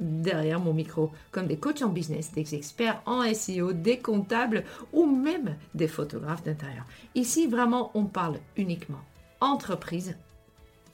[0.00, 5.06] derrière mon micro, comme des coachs en business, des experts en SEO, des comptables ou
[5.06, 6.84] même des photographes d'intérieur.
[7.14, 9.00] Ici, vraiment, on parle uniquement
[9.40, 10.16] entreprise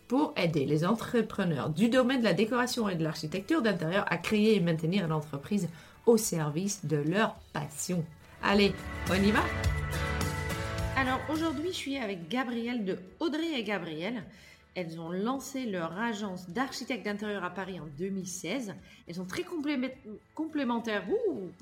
[0.08, 4.56] pour aider les entrepreneurs du domaine de la décoration et de l'architecture d'intérieur à créer
[4.56, 5.68] et maintenir l'entreprise
[6.06, 8.04] au service de leur passion.
[8.42, 8.72] Allez,
[9.08, 9.42] on y va?
[10.96, 14.24] Alors aujourd'hui, je suis avec Gabrielle de Audrey et Gabrielle.
[14.80, 18.74] Elles ont lancé leur agence d'architectes d'intérieur à Paris en 2016.
[19.06, 19.44] Elles sont très
[20.34, 21.06] complémentaires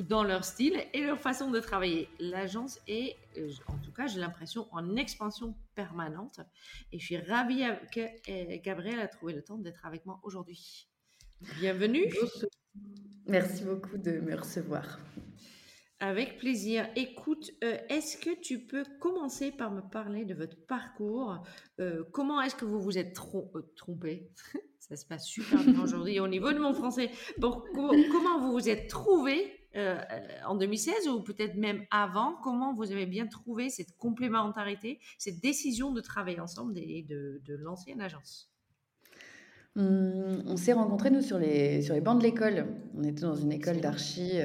[0.08, 2.08] dans leur style et leur façon de travailler.
[2.20, 6.38] L'agence est, euh, en tout cas, j'ai l'impression, en expansion permanente.
[6.92, 10.86] Et je suis ravie que euh, Gabrielle a trouvé le temps d'être avec moi aujourd'hui.
[11.58, 12.05] Bienvenue.
[13.27, 15.00] Merci beaucoup de me recevoir.
[16.00, 16.88] Avec plaisir.
[16.94, 21.42] Écoute, euh, est-ce que tu peux commencer par me parler de votre parcours?
[21.80, 24.30] Euh, Comment est-ce que vous vous êtes euh, trompé?
[24.78, 27.10] Ça se passe super bien aujourd'hui au niveau de mon français.
[27.38, 29.54] Bon, comment vous vous êtes trouvé
[30.46, 32.36] en 2016 ou peut-être même avant?
[32.42, 37.91] Comment vous avez bien trouvé cette complémentarité, cette décision de travailler ensemble et de, lancer
[37.91, 38.50] une agence?
[39.76, 42.66] On s'est rencontrés, nous, sur les, sur les bancs de l'école.
[42.97, 44.38] On était dans une école d'archi.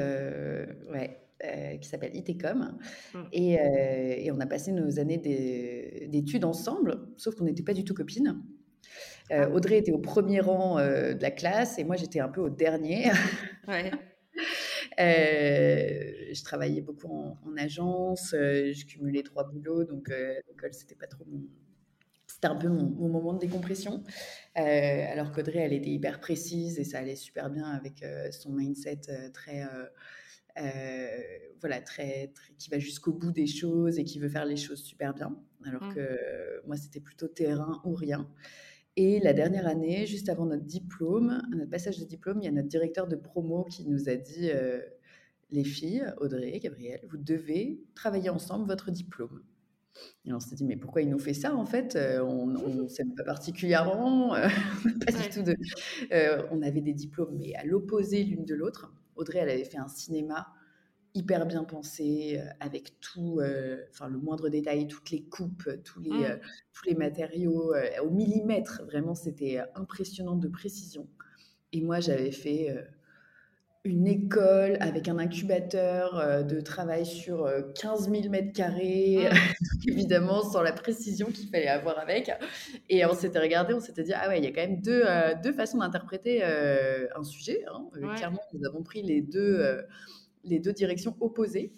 [0.92, 2.78] ouais, euh, qui s'appelle ITECOM.
[3.14, 3.20] Mmh.
[3.34, 7.84] Et, euh, et, on a passé nos années d'études ensemble, sauf qu'on n'était pas du
[7.84, 8.42] tout copines.
[9.32, 9.50] Euh, ah.
[9.50, 13.12] Audrey était au premier rang de la classe et moi j'étais un peu au dernier.
[13.68, 13.92] Ouais.
[14.98, 20.10] je travaillais beaucoup en, agence, je cumulais trois boulots, donc
[20.48, 21.42] l'école c'était pas trop mon,
[22.28, 24.04] c'était un peu mon, mon, moment de décompression.
[24.56, 29.02] alors qu'Audrey, elle était hyper précise et ça allait super bien avec son mindset
[29.34, 29.64] très
[30.56, 35.14] voilà, très, qui va jusqu'au bout des choses et qui veut faire les choses super
[35.14, 35.38] bien.
[35.66, 35.94] Alors mmh.
[35.96, 38.30] que moi, c'était plutôt terrain ou rien.
[38.96, 42.52] Et la dernière année, juste avant notre diplôme, notre passage de diplôme, il y a
[42.52, 44.82] notre directeur de promo qui nous a dit euh,
[45.50, 49.42] les filles, Audrey, Gabrielle, vous devez travailler ensemble votre diplôme.
[50.26, 52.88] Et on s'est dit, mais pourquoi il nous fait ça en fait euh, On ne
[52.88, 54.30] s'aime pas particulièrement,
[55.06, 55.56] pas du tout de.
[56.52, 58.94] on avait des diplômes, mais à l'opposé l'une de l'autre.
[59.24, 60.54] Audrey, elle avait fait un cinéma
[61.16, 66.00] hyper bien pensé, euh, avec tout, euh, enfin le moindre détail, toutes les coupes, tous
[66.00, 66.24] les, mmh.
[66.24, 66.38] euh,
[66.74, 67.74] tous les matériaux
[68.04, 68.84] au millimètre.
[68.86, 71.08] Vraiment, c'était impressionnant de précision.
[71.72, 72.76] Et moi, j'avais fait
[73.86, 77.50] une école avec un incubateur de travail sur
[77.82, 79.90] 15 000 mètres carrés, mmh.
[79.90, 82.32] évidemment sans la précision qu'il fallait avoir avec.
[82.90, 85.04] Et on s'était regardé, on s'était dit, ah ouais, il y a quand même deux,
[85.44, 87.66] deux façons d'interpréter un sujet.
[87.68, 87.90] Hein.
[88.16, 89.84] Clairement, nous avons pris les deux
[90.44, 91.74] les deux directions opposées.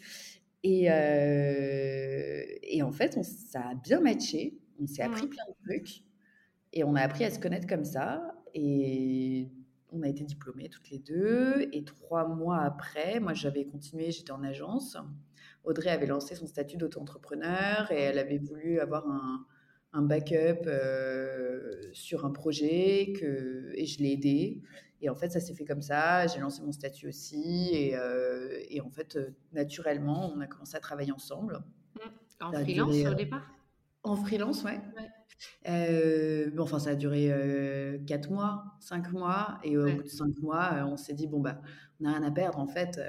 [0.64, 4.58] Et, euh, et en fait, on, ça a bien matché.
[4.82, 6.04] On s'est appris plein de trucs.
[6.74, 8.36] Et on a appris à se connaître comme ça.
[8.54, 9.50] Et
[9.92, 11.68] on a été diplômés toutes les deux.
[11.72, 14.98] Et trois mois après, moi, j'avais continué, j'étais en agence.
[15.64, 19.46] Audrey avait lancé son statut d'auto-entrepreneur et elle avait voulu avoir un,
[19.94, 24.62] un backup euh, sur un projet que, et je l'ai aidé.
[25.02, 26.26] Et en fait, ça s'est fait comme ça.
[26.28, 27.70] J'ai lancé mon statut aussi.
[27.74, 31.64] Et, euh, et, en fait, euh, naturellement, on a commencé à travailler ensemble.
[31.96, 32.44] Mmh.
[32.44, 33.52] En freelance au euh, départ?
[34.04, 34.80] En freelance, ouais.
[34.98, 35.10] ouais.
[35.66, 37.32] Bon, enfin, ça a duré
[38.08, 39.60] 4 mois, 5 mois.
[39.64, 41.62] Et au bout de 5 mois, on s'est dit, bon, bah,
[42.00, 42.60] on n'a rien à perdre.
[42.60, 43.00] En fait,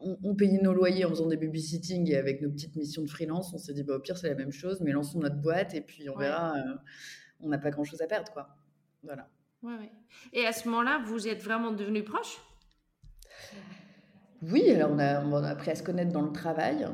[0.00, 3.52] on, payait nos loyers en faisant des babysitting et avec nos petites missions de freelance.
[3.54, 5.80] On s'est dit, bah, au pire, c'est la même chose, mais lançons notre boîte et
[5.80, 6.54] puis on verra.
[7.40, 8.56] on n'a pas grand-chose à perdre, quoi.
[9.02, 9.28] Voilà.
[10.32, 12.40] Et à ce moment-là, vous êtes vraiment devenus proches?
[14.42, 16.88] Oui, alors on a, on a, appris à se connaître dans le travail,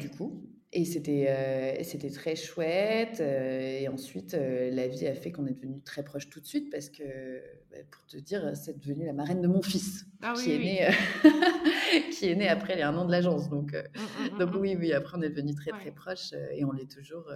[0.00, 0.43] du coup.
[0.76, 3.20] Et c'était euh, c'était très chouette.
[3.20, 6.46] Euh, et ensuite, euh, la vie a fait qu'on est devenus très proches tout de
[6.46, 7.40] suite parce que,
[7.70, 10.90] bah, pour te dire, c'est devenu la marraine de mon fils, ah qui, est Né,
[12.10, 13.48] qui est né après les un an de l'agence.
[13.48, 16.64] Donc, mmh, mmh, mmh, donc oui, oui, après, on est devenus très, très proches et
[16.64, 17.30] on l'est toujours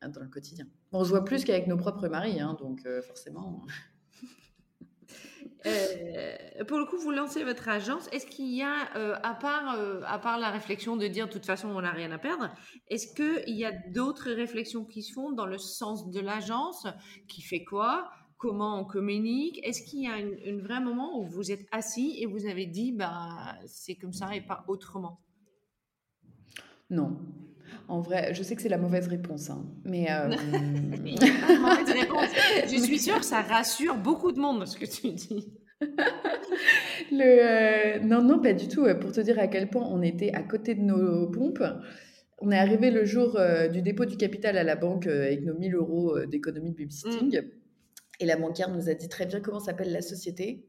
[0.00, 0.66] dans le quotidien.
[0.92, 3.66] On se voit plus qu'avec nos propres maris, hein, donc forcément.
[5.66, 8.08] Euh, pour le coup, vous lancez votre agence.
[8.12, 11.32] Est-ce qu'il y a, euh, à, part, euh, à part la réflexion de dire de
[11.32, 12.50] toute façon on n'a rien à perdre,
[12.88, 16.86] est-ce qu'il y a d'autres réflexions qui se font dans le sens de l'agence
[17.28, 19.60] Qui fait quoi Comment on communique?
[19.62, 22.90] Est-ce qu'il y a un vrai moment où vous êtes assis et vous avez dit
[22.90, 25.20] bah, c'est comme ça et pas autrement?
[26.90, 27.20] Non.
[27.88, 30.06] En vrai, je sais que c'est la mauvaise réponse, hein, mais.
[32.66, 35.52] Je suis sûre que ça rassure beaucoup de monde ce que tu dis.
[37.12, 38.86] Le, euh, non, non, pas du tout.
[39.00, 41.62] Pour te dire à quel point on était à côté de nos pompes,
[42.40, 45.44] on est arrivé le jour euh, du dépôt du capital à la banque euh, avec
[45.44, 47.40] nos 1000 euros d'économie de babysitting.
[47.40, 47.50] Mm.
[48.20, 50.66] Et la banquière nous a dit très bien comment s'appelle la société.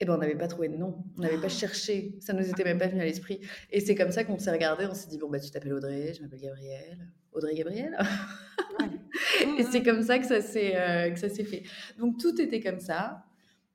[0.00, 1.48] Et eh ben, on n'avait pas trouvé de nom, on n'avait pas ah.
[1.48, 3.40] cherché, ça nous était même pas venu à l'esprit.
[3.72, 6.14] Et c'est comme ça qu'on s'est regardé, on s'est dit bon bah tu t'appelles Audrey,
[6.14, 7.98] je m'appelle Gabrielle, Audrey Gabrielle.
[9.58, 11.64] et c'est comme ça que ça s'est que ça s'est fait.
[11.98, 13.24] Donc tout était comme ça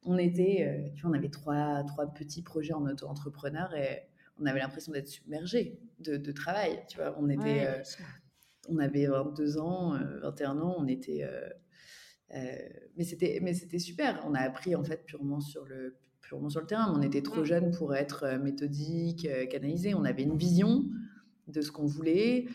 [0.06, 4.04] on était, euh, tu vois, on avait trois, trois petits projets en auto-entrepreneur et
[4.40, 6.84] on avait l'impression d'être submergé de, travail.
[6.90, 7.82] Tu vois, on était, euh,
[8.70, 11.28] on avait 22 ans, 21 euh, ans, on était,
[12.32, 14.22] mais c'était, mais c'était super.
[14.26, 15.98] On a appris en fait purement sur le,
[16.34, 16.92] purement sur le terrain.
[16.92, 19.94] Mais on était trop jeunes pour être méthodique, canalisé.
[19.94, 20.84] On avait une vision
[21.48, 22.46] de ce qu'on voulait,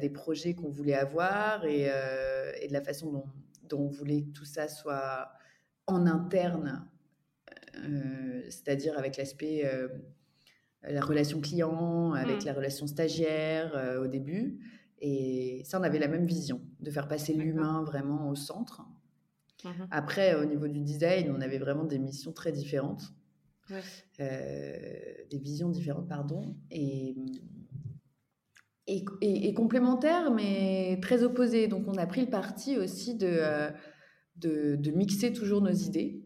[0.00, 3.24] des projets qu'on voulait avoir et, et, de la façon dont,
[3.68, 5.28] dont on voulait que tout ça soit
[5.86, 6.86] en interne,
[7.84, 9.88] euh, c'est-à-dire avec l'aspect, euh,
[10.82, 12.46] la relation client, avec mmh.
[12.46, 14.58] la relation stagiaire euh, au début.
[15.00, 18.82] Et ça, on avait la même vision, de faire passer l'humain vraiment au centre.
[19.66, 23.02] Mmh Après, au niveau du design, on avait vraiment des missions très différentes.
[24.18, 26.56] des visions différentes, pardon.
[26.70, 27.14] Et,
[28.86, 31.66] et, complémentaires, mais très opposées.
[31.66, 33.72] Donc, on a pris le parti aussi de
[34.38, 36.22] de, mixer toujours nos idées.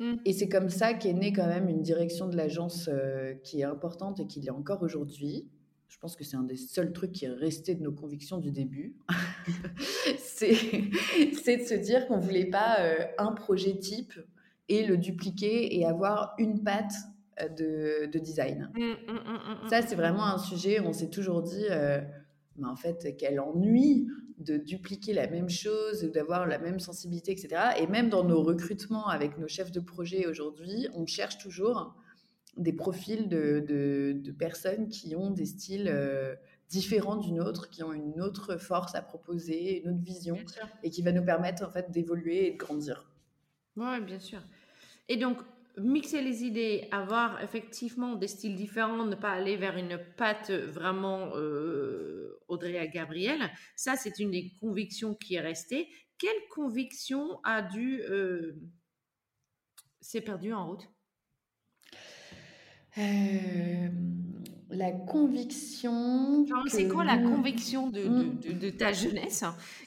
[0.00, 0.14] Mm.
[0.24, 3.64] Et c'est comme ça qu'est née quand même une direction de l'agence euh, qui est
[3.64, 5.48] importante et qui l'est encore aujourd'hui.
[5.88, 8.50] Je pense que c'est un des seuls trucs qui est resté de nos convictions du
[8.50, 8.96] début.
[10.18, 14.12] c'est de se dire qu'on ne voulait pas euh, un projet type
[14.68, 16.92] et le dupliquer et avoir une patte
[17.40, 18.70] euh, de, design.
[18.74, 21.66] Mm, mm, ça, c'est vraiment un sujet, on s'est toujours dit,
[22.56, 24.08] mais en fait, quel ennui
[24.40, 27.48] de dupliquer la même chose, d'avoir la même sensibilité, etc.
[27.78, 31.94] Et même dans nos recrutements avec nos chefs de projet aujourd'hui, on cherche toujours
[32.56, 36.34] des profils de, personnes qui ont des styles euh,
[36.70, 40.38] différents d'une autre, qui ont une autre force à proposer, une autre vision,
[40.82, 43.10] et qui va nous permettre en fait d'évoluer et de grandir.
[43.76, 44.40] Oui, bien sûr.
[45.08, 45.38] Et donc,
[45.76, 51.32] mixer les idées, avoir effectivement des styles différents, ne pas aller vers une patte vraiment
[51.34, 55.88] euh, Audrey à Gabriel, ça c'est une des convictions qui est restée.
[56.18, 58.60] Quelle conviction a dû euh,
[60.00, 60.88] s'est perdue en route?
[62.98, 63.88] Euh,
[64.70, 66.46] la conviction.
[66.68, 69.44] C'est quoi la conviction de, de, de, ta jeunesse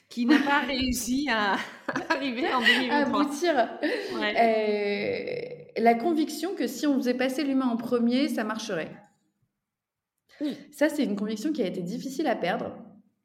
[0.08, 1.56] qui n'a pas réussi à
[2.10, 3.68] arriver en 2023 Aboutir.
[4.14, 8.90] Euh, la conviction que si on faisait passer l'humain en premier, ça marcherait.
[10.72, 12.76] Ça, c'est une conviction qui a été difficile à perdre.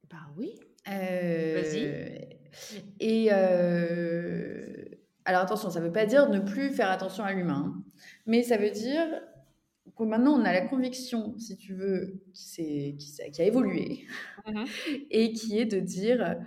[0.10, 0.54] Bah oui.
[0.88, 2.30] Euh, Vas-y.
[3.00, 4.86] Et euh,
[5.26, 7.76] alors attention, ça ne veut pas dire ne plus faire attention à l'humain,
[8.26, 9.08] mais ça veut dire
[10.06, 14.06] maintenant on a la conviction, si tu veux, qui, qui, qui a évolué,
[14.48, 14.66] mhm.
[15.12, 16.38] et qui est de dire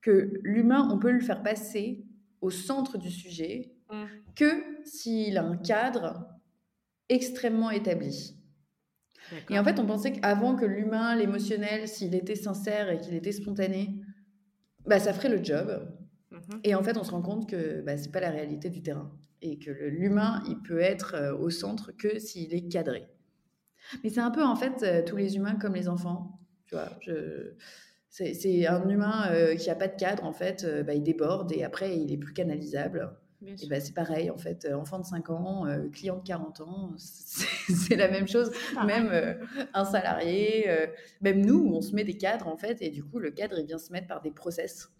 [0.00, 2.04] que l'humain, on peut le faire passer
[2.40, 4.06] au centre du sujet mhm.
[4.34, 6.28] que s'il a un cadre
[7.08, 8.36] extrêmement établi.
[9.50, 13.32] Et en fait, on pensait qu'avant que l'humain, l'émotionnel, s'il était sincère et qu'il était
[13.32, 13.96] spontané,
[14.86, 15.92] bah, ça ferait le job.
[16.30, 16.60] Mhm.
[16.64, 18.82] Et en fait, on se rend compte que bah, ce n'est pas la réalité du
[18.82, 23.06] terrain et que l'humain, il peut être euh, au centre que s'il est cadré.
[24.02, 26.40] Mais c'est un peu, en fait, euh, tous les humains comme les enfants.
[26.66, 27.54] Tu vois, je...
[28.08, 31.62] c'est un humain euh, qui n'a pas de cadre, en fait, bah, il déborde et
[31.62, 33.16] après, il est plus canalisable.
[33.62, 37.94] Et bah, c'est pareil, en fait, enfant de 5 ans, client de 40 ans, c'est
[37.94, 38.50] la même chose.
[38.84, 39.38] Même
[39.72, 40.66] un salarié,
[41.20, 43.66] même nous, on se met des cadres, en fait, et du coup, le cadre, il
[43.66, 44.90] vient se mettre par des process.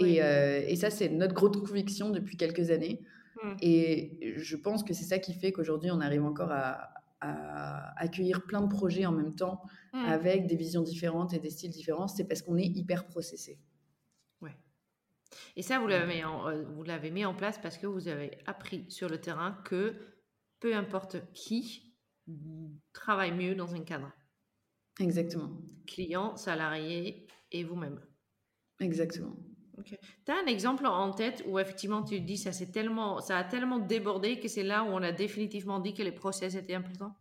[0.00, 3.02] Et, et, ça, c'est notre grosse conviction depuis quelques années.
[3.42, 3.48] Mmh.
[3.60, 6.88] Et je pense que c'est ça qui fait qu'aujourd'hui, on arrive encore à,
[7.98, 9.98] accueillir plein de projets en même temps, mmh.
[9.98, 12.08] avec des visions différentes et des styles différents.
[12.08, 13.60] C'est parce qu'on est hyper processé.
[14.40, 14.56] Ouais.
[15.54, 18.90] Et ça, vous l'avez, euh, vous l'avez mis en place parce que vous avez appris
[18.90, 19.94] sur le terrain que
[20.58, 21.94] peu importe qui
[22.92, 24.10] travaille mieux dans un cadre.
[24.98, 25.50] Exactement.
[25.86, 28.00] Client, salarié et vous-même.
[28.80, 29.36] Exactement.
[29.84, 33.78] Tu as un exemple en tête où effectivement tu dis ça, tellement, ça a tellement
[33.78, 37.14] débordé que c'est là où on a définitivement dit que les process étaient importants?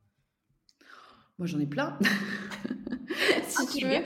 [1.38, 1.98] Moi j'en ai plein.
[3.48, 3.92] si tu veux.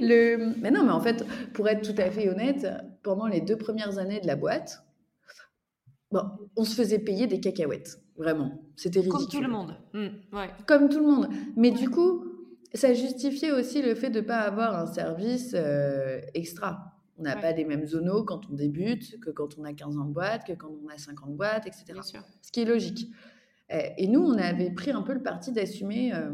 [0.00, 0.54] le...
[0.60, 2.66] Mais non, mais en fait, pour être tout à fait honnête,
[3.02, 4.82] pendant les deux premières années de la boîte,
[6.10, 6.22] bon,
[6.56, 8.00] on se faisait payer des cacahuètes.
[8.16, 8.62] Vraiment.
[8.76, 9.18] C'était ridicule.
[9.18, 9.76] Comme tout le monde.
[9.92, 10.50] Mmh, ouais.
[10.66, 11.28] Comme tout le monde.
[11.56, 12.25] Mais du coup,
[12.74, 16.92] ça justifiait aussi le fait de ne pas avoir un service euh, extra.
[17.18, 20.04] On n'a pas les mêmes zonos quand on débute que quand on a 15 ans
[20.04, 21.84] de boîte, que quand on a 50 boîtes, etc.
[21.92, 22.20] Bien sûr.
[22.42, 23.10] Ce qui est logique.
[23.70, 26.30] Et nous, on avait pris un peu le parti d'assumer euh,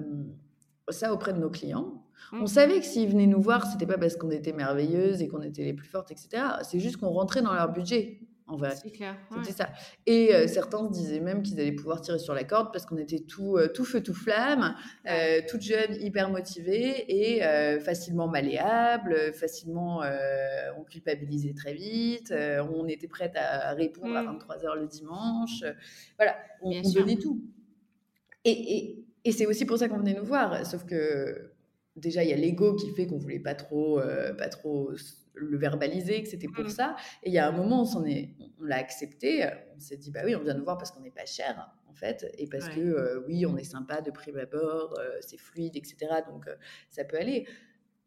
[0.90, 2.04] ça auprès de nos clients.
[2.32, 2.46] On mmh.
[2.46, 5.64] savait que s'ils venaient nous voir, c'était pas parce qu'on était merveilleuses et qu'on était
[5.64, 6.44] les plus fortes, etc.
[6.62, 8.20] C'est juste qu'on rentrait dans leur budget.
[8.52, 8.76] En vrai.
[8.76, 9.16] C'est clair.
[9.34, 9.70] C'était ça.
[10.04, 12.98] Et euh, certains se disaient même qu'ils allaient pouvoir tirer sur la corde parce qu'on
[12.98, 14.74] était tout, euh, tout feu, tout flamme,
[15.08, 17.40] euh, toutes jeunes, hyper motivées et
[17.80, 20.02] facilement malléables, facilement
[20.76, 24.80] on culpabilisait très vite, on était prête à répondre à 23h mmh.
[24.80, 25.64] le dimanche.
[26.18, 27.40] voilà, on, on donnait tout.
[28.44, 30.66] Et, et, et c'est aussi pour ça qu'on venait nous voir.
[30.66, 31.51] Sauf que
[31.96, 34.92] déjà, il y a l'ego qui fait qu'on voulait pas trop, euh, pas trop
[35.34, 36.70] le verbaliser, que c'était pour mmh.
[36.70, 36.96] ça.
[37.22, 39.48] Et il y a un moment, on, est, on l'a accepté.
[39.74, 41.94] On s'est dit, bah oui, on vient nous voir parce qu'on n'est pas cher, en
[41.94, 42.32] fait.
[42.38, 45.96] Et parce que, euh, oui, on est sympa de prime abord, euh, c'est fluide, etc.
[46.28, 46.46] Donc,
[46.90, 47.46] ça peut aller.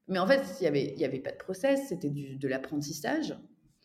[0.07, 3.35] Mais en fait, il n'y avait, y avait pas de process, c'était de l'apprentissage.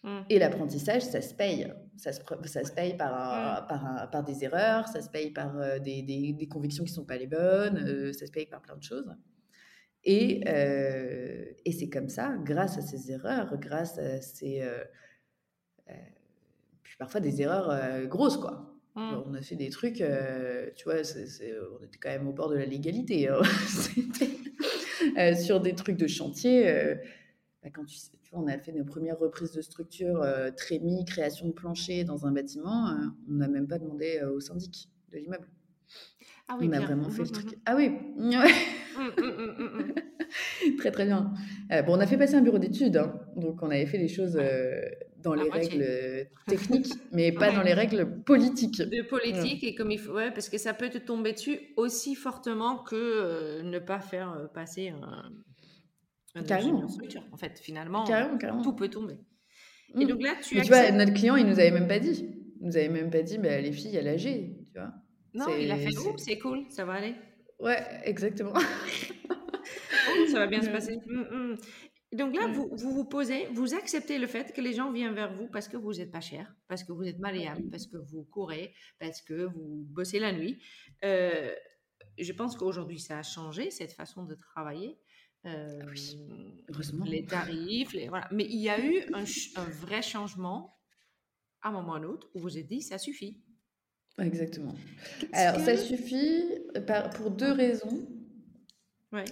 [0.03, 0.21] Mmh.
[0.31, 1.73] Et l'apprentissage, ça se paye.
[1.97, 3.67] Ça se, ça se paye par, mmh.
[3.69, 7.05] par, par, des erreurs, ça se paye par des, des, des convictions qui ne sont
[7.05, 9.15] pas les bonnes, ça se paye par plein de choses.
[10.05, 14.63] Et, euh, et c'est comme ça, grâce à ces erreurs, grâce à ces.
[14.63, 14.83] Euh,
[15.89, 15.93] euh,
[16.83, 18.75] puis parfois des erreurs grosses, quoi.
[18.97, 19.23] Mmh.
[19.27, 20.03] On a fait des trucs,
[20.77, 23.29] tu vois, on était quand même au bord de la légalité.
[23.29, 23.41] Hein.
[25.35, 26.65] sur des trucs de chantier.
[27.63, 30.27] Bah, quand tu, tu vois, on a fait nos premières reprises de structure,
[30.57, 32.97] trémie, création de plancher dans un bâtiment,
[33.29, 35.49] on n'a même pas demandé au syndic de l'immeuble.
[36.49, 37.59] Ah oui, on a vraiment fait le mmh, truc.
[37.65, 37.93] Ah oui,
[40.79, 41.33] très très bien.
[41.73, 43.21] Euh, bon, on a fait passer un bureau d'études, hein.
[43.37, 44.81] donc on avait fait les choses euh,
[45.19, 48.79] dans les règles euh, techniques, mais pas dans les règles politiques.
[48.79, 52.15] De politique et comme il faut, ouais, parce que ça peut te tomber dessus aussi
[52.15, 55.33] fortement que ne pas faire passer un,
[56.35, 56.89] un carrément.
[56.89, 57.23] structure.
[57.33, 59.19] En fait, finalement, carrément, tout peut tomber.
[59.99, 60.09] Et mmh.
[60.09, 62.29] donc là, tu, mais tu vois, notre client, il nous avait même pas dit.
[62.61, 64.93] Il nous avait même pas dit, bah, les filles, a âgé, tu vois.
[65.35, 67.15] Non, il a fait c'est cool, ça va aller?
[67.61, 68.55] Ouais, exactement.
[70.31, 70.99] ça va bien se passer.
[71.07, 71.57] Mmh, mmh.
[72.13, 75.33] Donc là, vous, vous, vous posez, vous acceptez le fait que les gens viennent vers
[75.33, 78.25] vous parce que vous n'êtes pas cher, parce que vous êtes malléable, parce que vous
[78.25, 80.61] courez, parce que vous bossez la nuit.
[81.05, 81.55] Euh,
[82.19, 84.99] je pense qu'aujourd'hui, ça a changé, cette façon de travailler.
[85.47, 85.79] Euh,
[86.69, 87.05] heureusement.
[87.05, 88.29] Les tarifs, les, voilà.
[88.33, 89.25] Mais il y a eu un,
[89.57, 90.77] un vrai changement
[91.63, 93.41] à un moment ou à un autre où vous vous êtes dit, ça suffit.
[94.21, 94.75] Exactement.
[95.33, 96.45] Alors, ça suffit
[97.15, 98.07] pour deux raisons.
[99.13, 99.25] Ouais.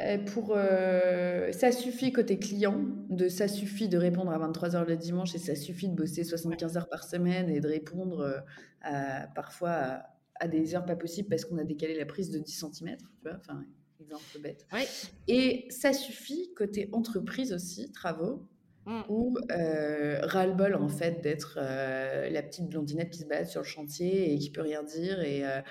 [0.00, 4.96] Euh, pour, euh, ça suffit côté client, de ça suffit de répondre à 23h le
[4.96, 8.38] dimanche et ça suffit de bosser 75 heures par semaine et de répondre euh,
[8.82, 10.02] à, parfois
[10.36, 13.04] à, des heures pas possibles parce qu'on a décalé la prise de 10 cm, tu
[13.24, 13.64] vois, enfin,
[14.00, 14.66] exemple bête.
[14.72, 14.86] Ouais.
[15.26, 18.46] Et ça suffit côté entreprise aussi, travaux,
[18.86, 19.00] Mmh.
[19.08, 23.66] ou euh, ras-le-bol en fait d'être euh, la petite blondinette qui se balade sur le
[23.66, 25.62] chantier et qui peut rien dire et euh,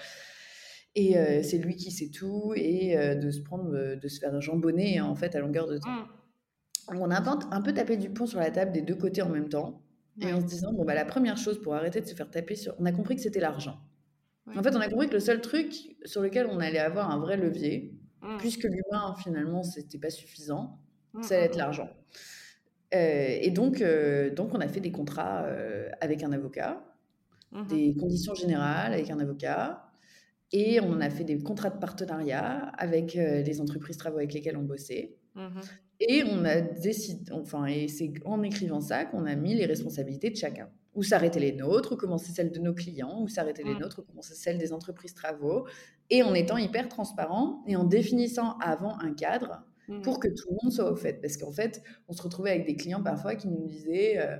[0.95, 5.15] et c'est lui qui sait tout et de se prendre de se faire jambonner en
[5.15, 5.89] fait à longueur de temps.
[5.89, 6.99] Mmh.
[6.99, 9.49] On a un peu tapé du pont sur la table des deux côtés en même
[9.49, 9.81] temps
[10.21, 12.55] et en se disant bon bah la première chose pour arrêter de se faire taper
[12.55, 13.79] sur on a compris que c'était l'argent.
[14.55, 15.73] En fait, on a compris que le seul truc
[16.05, 18.37] sur lequel on allait avoir un vrai levier, mmh.
[18.37, 20.79] puisque l'humain finalement c'était pas suffisant,
[21.21, 21.89] ça allait être l'argent.
[22.93, 26.83] Euh, et donc, euh, donc, on a fait des contrats euh, avec un avocat,
[27.51, 29.85] mmh des conditions générales avec un avocat,
[30.51, 34.63] et on a fait des contrats de partenariat avec les entreprises travaux avec lesquelles on
[34.63, 35.17] bossait.
[35.35, 35.59] Mmh
[35.99, 40.31] et on a décidé, enfin, et c'est en écrivant ça qu'on a mis les responsabilités
[40.31, 40.67] de chacun.
[40.95, 43.79] Où s'arrêtaient les nôtres, où commençaient celles de nos clients, où s'arrêtaient les mmh.
[43.79, 45.65] nôtres, où commençaient celles des entreprises travaux,
[46.09, 49.63] et en étant hyper transparent et en définissant avant un cadre
[50.03, 50.19] pour mmh.
[50.19, 51.21] que tout le monde soit au fait.
[51.21, 54.37] Parce qu'en fait, on se retrouvait avec des clients parfois qui nous disaient, euh,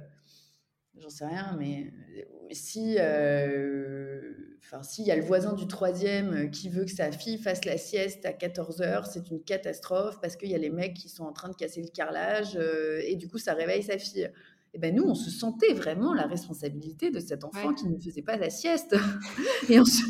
[0.97, 6.50] j'en sais rien, mais euh, si, euh, enfin, s'il y a le voisin du troisième
[6.51, 10.35] qui veut que sa fille fasse la sieste à 14 heures, c'est une catastrophe parce
[10.35, 12.57] qu'il y a les mecs qui sont en train de casser le carrelage
[13.03, 14.29] et du coup, ça réveille sa fille.
[14.75, 18.24] Et ben nous, on se sentait vraiment la responsabilité de cet enfant qui ne faisait
[18.24, 18.96] pas la sieste.
[19.70, 20.03] et, on se,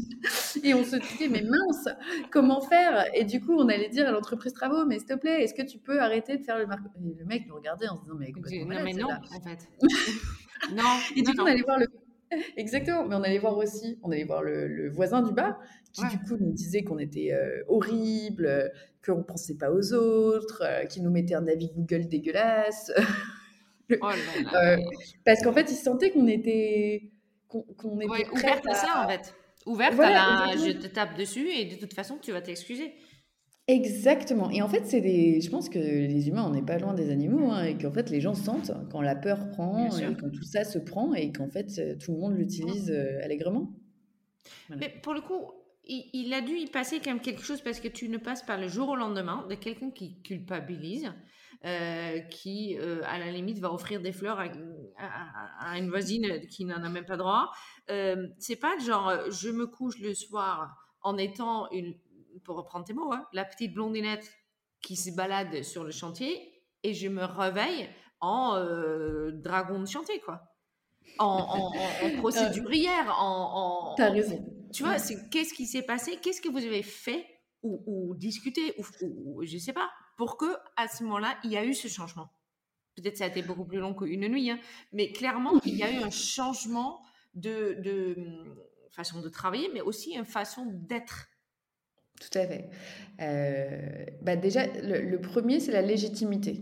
[0.64, 1.90] et on se disait, mais mince,
[2.32, 3.06] comment faire?
[3.14, 5.64] Et du coup, on allait dire à l'entreprise travaux, mais s'il te plaît, est-ce que
[5.64, 8.32] tu peux arrêter de faire le marque Le mec nous regardait en se disant, mais,
[8.32, 9.68] non, mais non, en fait.
[10.72, 10.84] non.
[11.18, 11.88] Et du coup, on allait voir le
[12.58, 15.60] Exactement, mais on allait voir aussi, on allait voir le, voisin du bas
[15.92, 18.72] qui du coup nous disait qu'on était euh, horrible,
[19.06, 22.92] qu'on ne pensait pas aux autres, euh, qui nous mettait un avis Google dégueulasse.
[24.02, 24.78] Oh euh,
[25.26, 27.12] parce qu'en fait, il sentait qu'on était,
[27.48, 28.76] qu'on était ouais, ouverte à...
[28.76, 29.34] ça en fait.
[29.66, 32.94] Ouverte à la, je te tape dessus et de toute façon tu vas t'excuser.
[33.68, 34.50] Exactement.
[34.50, 35.40] Et en fait, c'est des.
[35.40, 38.10] Je pense que les humains, on n'est pas loin des animaux, hein, et qu'en fait,
[38.10, 41.50] les gens sentent quand la peur prend, et quand tout ça se prend, et qu'en
[41.50, 43.72] fait, euh, tout le monde l'utilise euh, allègrement.
[44.70, 45.52] Mais pour le coup,
[45.86, 48.58] il, a dû y passer quand même quelque chose parce que tu ne passes pas
[48.58, 51.12] le jour au lendemain de quelqu'un qui culpabilise,
[51.66, 54.40] euh, qui, à la limite, va offrir des fleurs
[54.98, 57.52] à, une voisine qui n'en a même pas droit.
[57.88, 61.96] c'est pas genre, je me couche le soir en étant une,
[62.44, 64.30] pour reprendre tes mots, hein, la petite blondinette
[64.82, 66.54] qui se balade sur le chantier
[66.84, 67.90] et je me réveille
[68.20, 70.42] en euh, dragon de chantier, quoi.
[71.20, 73.94] En, en, en, procédurière, en.
[73.98, 74.44] T'as raison.
[74.74, 76.18] Tu vois, c'est qu'est-ce qui s'est passé?
[76.22, 77.26] Qu'est-ce que vous avez fait
[77.62, 81.66] ou, discuté ou, ou, je sais pas pour que à ce moment-là il y a
[81.66, 82.30] eu ce changement.
[82.96, 84.60] Peut-être ça a été beaucoup plus long qu'une nuit, hein,
[84.92, 87.02] mais clairement il y a eu un changement
[87.34, 88.56] de, hum,
[88.92, 91.30] façon de travailler, mais aussi une façon d'être.
[92.20, 92.70] Tout à fait.
[93.22, 96.62] Euh, bah déjà, le, premier, c'est la légitimité.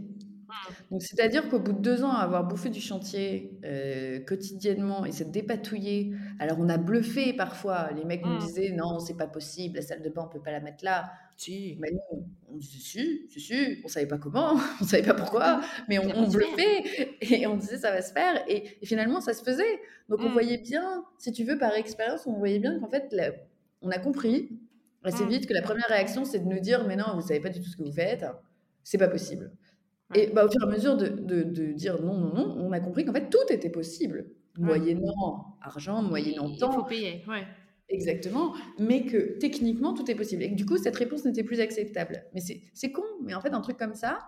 [0.51, 0.73] Mmh.
[0.91, 5.31] Donc, c'est-à-dire qu'au bout de deux ans, avoir bouffé du chantier euh, quotidiennement et s'être
[5.31, 7.89] dépatouillé, alors on a bluffé parfois.
[7.95, 8.39] Les mecs nous mmh.
[8.39, 11.11] disaient non, c'est pas possible, la salle de bain, on peut pas la mettre là.
[11.37, 11.75] Si.
[11.79, 15.61] Mais nous, on disait si, si, si, on savait pas comment, on savait pas pourquoi,
[15.89, 16.83] mais on, on bluffait
[17.21, 18.43] et on disait ça va se faire.
[18.47, 19.79] Et, finalement, ça se faisait.
[20.09, 20.33] Donc, on mmh.
[20.33, 23.15] voyait bien, si tu veux, par expérience, on voyait bien qu'en fait,
[23.81, 24.49] on a compris
[25.03, 25.29] assez mmh.
[25.29, 27.59] vite que la première réaction, c'est de nous dire Mais non, vous savez pas du
[27.59, 28.25] tout ce que vous faites,
[28.83, 29.51] c'est pas possible.
[30.15, 32.71] Et bah, au fur et à mesure de, de, de, dire non, non, non, on
[32.71, 36.71] a compris qu'en fait, tout était possible, moyennant argent, moyennant temps.
[36.71, 37.45] Il faut payer, ouais.
[37.89, 40.43] Exactement, mais que techniquement, tout est possible.
[40.43, 42.23] Et que du coup, cette réponse n'était plus acceptable.
[42.33, 42.41] Mais
[42.73, 44.19] c'est con, mais en fait, un truc comme ça,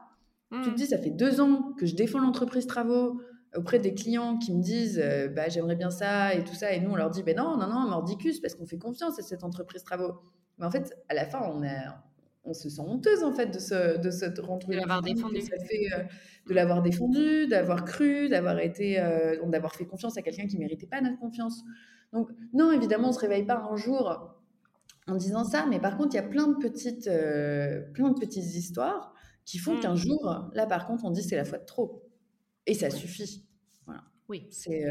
[0.51, 0.75] tu te mmh.
[0.75, 3.21] dis, ça fait deux ans que je défends l'entreprise travaux
[3.55, 6.79] auprès des clients qui me disent euh, bah, j'aimerais bien ça et tout ça, et
[6.79, 9.43] nous, on leur dit ben non, non, non, mordicus, parce qu'on fait confiance à cette
[9.43, 10.19] entreprise travaux.
[10.57, 12.03] Mais en fait, à la fin, on, a,
[12.45, 16.03] on se sent honteuse en fait de se, de se rendre de l'avoir défendu, euh,
[16.47, 20.87] de l'avoir défendu, d'avoir cru, d'avoir été, euh, d'avoir fait confiance à quelqu'un qui méritait
[20.87, 21.63] pas notre confiance.
[22.11, 24.35] Donc non, évidemment, on se réveille pas un jour
[25.07, 28.19] en disant ça, mais par contre, il y a plein de petites, euh, plein de
[28.19, 29.13] petites histoires
[29.45, 29.97] qui font qu'un mmh.
[29.97, 32.09] jour, là, par contre, on dit c'est la fois de trop,
[32.65, 33.45] et ça suffit.
[33.85, 34.03] Voilà.
[34.29, 34.47] Oui.
[34.51, 34.85] C'est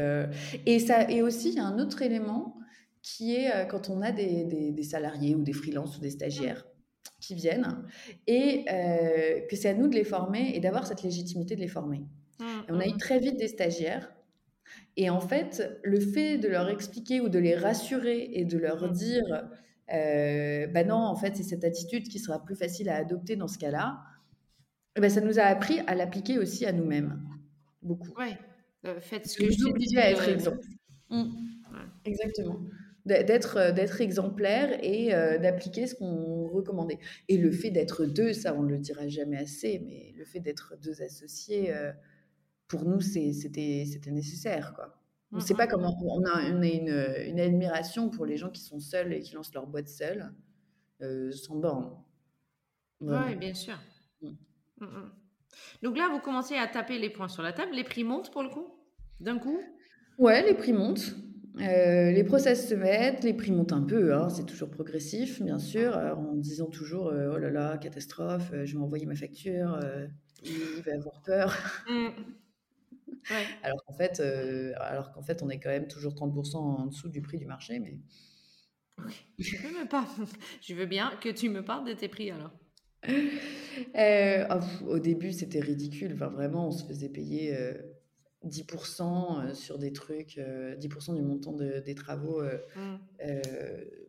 [0.65, 2.57] et ça et aussi il y a un autre élément
[3.01, 6.65] qui est quand on a des, des, salariés ou des freelances ou des stagiaires
[7.19, 7.85] qui viennent
[8.27, 11.67] et euh, que c'est à nous de les former et d'avoir cette légitimité de les
[11.67, 12.03] former.
[12.39, 12.97] Mmh, on a eu mmh.
[12.97, 14.13] très vite des stagiaires
[14.97, 18.89] et en fait, le fait de leur expliquer ou de les rassurer et de leur
[18.89, 18.91] mmh.
[18.91, 19.49] dire
[19.93, 23.47] euh, bah non, en fait, c'est cette attitude qui sera plus facile à adopter dans
[23.47, 24.01] ce cas-là,
[24.95, 27.21] eh ben, ça nous a appris à l'appliquer aussi à nous-mêmes.
[27.81, 28.13] Beaucoup.
[28.17, 28.37] Ouais,
[29.01, 29.97] faites ce que je dis.
[29.97, 30.65] à être exemple.
[32.05, 32.59] Exactement
[33.05, 36.99] d'être euh, d'être exemplaire et euh, d'appliquer ce qu'on recommandait.
[37.27, 40.39] Et le fait d'être deux, ça on ne le dira jamais assez, mais le fait
[40.39, 41.91] d'être deux associés, euh,
[42.67, 44.99] pour nous c'était c'était nécessaire quoi.
[45.31, 48.79] On ne sait pas comment on a, une, une, admiration pour les gens qui sont
[48.79, 50.31] seuls et qui lancent leur boîte seuls,
[51.31, 51.97] sans borne.
[53.01, 53.79] Oui, bien sûr.
[54.21, 54.35] Mm.
[55.81, 57.71] Donc là, vous commencez à taper les points sur la table.
[57.73, 58.75] Les prix montent pour le coup?
[59.19, 59.59] D'un coup?
[60.19, 61.15] Ouais, les prix montent.
[61.59, 65.59] Euh, les process se mettent, les prix montent un peu, hein, c'est toujours progressif, bien
[65.59, 69.79] sûr, en disant toujours euh, oh là là, catastrophe, euh, je vais envoyer ma facture,
[70.43, 71.55] il va avoir peur.
[71.87, 72.07] Mmh.
[73.63, 74.19] Alors qu'en fait,
[74.77, 77.79] alors qu'en fait, on est quand même toujours 30% en dessous du prix du marché,
[77.79, 77.97] mais.
[79.39, 80.07] Je veux même pas.
[80.61, 82.51] Je veux bien que tu me parles de tes prix alors.
[84.49, 86.13] Oh, au début, c'était ridicule.
[86.15, 87.55] Enfin, vraiment, on se faisait payer
[88.45, 92.97] 10% euh, sur des trucs, 10% euh, du montant des travaux, euh, mmh.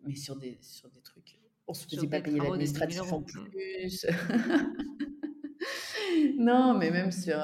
[0.06, 1.38] mais sur des, sur des trucs.
[1.66, 4.06] On ne se faisait pas payer l'administratif en plus.
[6.38, 7.38] non, mais même sur.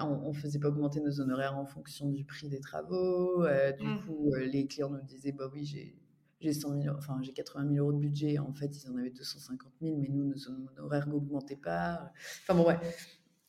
[0.00, 3.44] on ne faisait pas augmenter nos honoraires en fonction du prix des travaux.
[3.78, 4.00] du mmh.
[4.06, 5.96] coup, les clients nous disaient bah oui, j'ai.
[6.38, 8.38] J'ai 100 enfin j'ai 80 000 euros de budget.
[8.38, 12.12] En fait, ils en avaient 250 000, mais nous, nos honoraires n'augmentaient pas.
[12.42, 12.78] Enfin bon, ouais.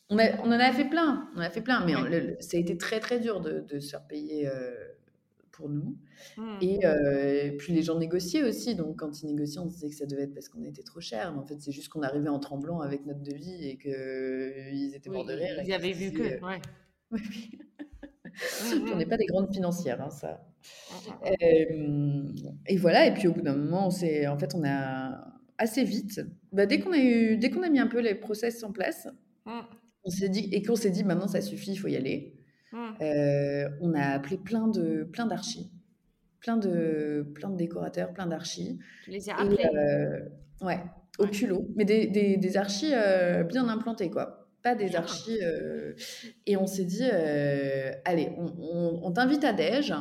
[0.10, 1.94] On, a, on en a fait plein, on a fait plein, mais
[2.40, 4.50] ça a été très très dur de, de se faire payer
[5.58, 5.98] pour nous.
[6.38, 6.58] Mmh.
[6.62, 8.76] Et puis les gens négociaient aussi.
[8.76, 11.34] Donc quand ils négociaient, on disait que ça devait être parce qu'on était trop cher.
[11.34, 15.10] Mais en fait, c'est juste qu'on arrivait en tremblant avec notre devis et qu'ils étaient
[15.10, 15.60] morts de rire.
[15.66, 16.40] Ils avaient vu que.
[16.46, 16.62] Ouais.
[18.92, 20.46] on n'est pas des grandes financières, hein, ça.
[21.42, 23.08] et voilà.
[23.08, 26.80] Et puis au bout d'un moment, on en fait, on a assez vite, bah, dès
[26.80, 29.08] qu'on a eu, dès qu'on a mis un peu les process en place,
[29.46, 29.60] mmh.
[30.08, 32.34] On s'est dit et qu'on s'est dit maintenant ça suffit, il faut y aller.
[32.72, 32.78] Mmh.
[33.02, 35.70] Euh, on a appelé plein de plein d'archis,
[36.40, 38.80] plein de plein de décorateurs, plein d'archis.
[39.04, 40.20] Tu les as appelés euh,
[40.62, 40.80] Ouais,
[41.20, 45.40] au culot, mais des, des, des archis euh, bien implantés quoi, pas des archis.
[46.46, 47.04] et on s'est dit,
[48.06, 49.94] allez, on, on, t'invite à Dej.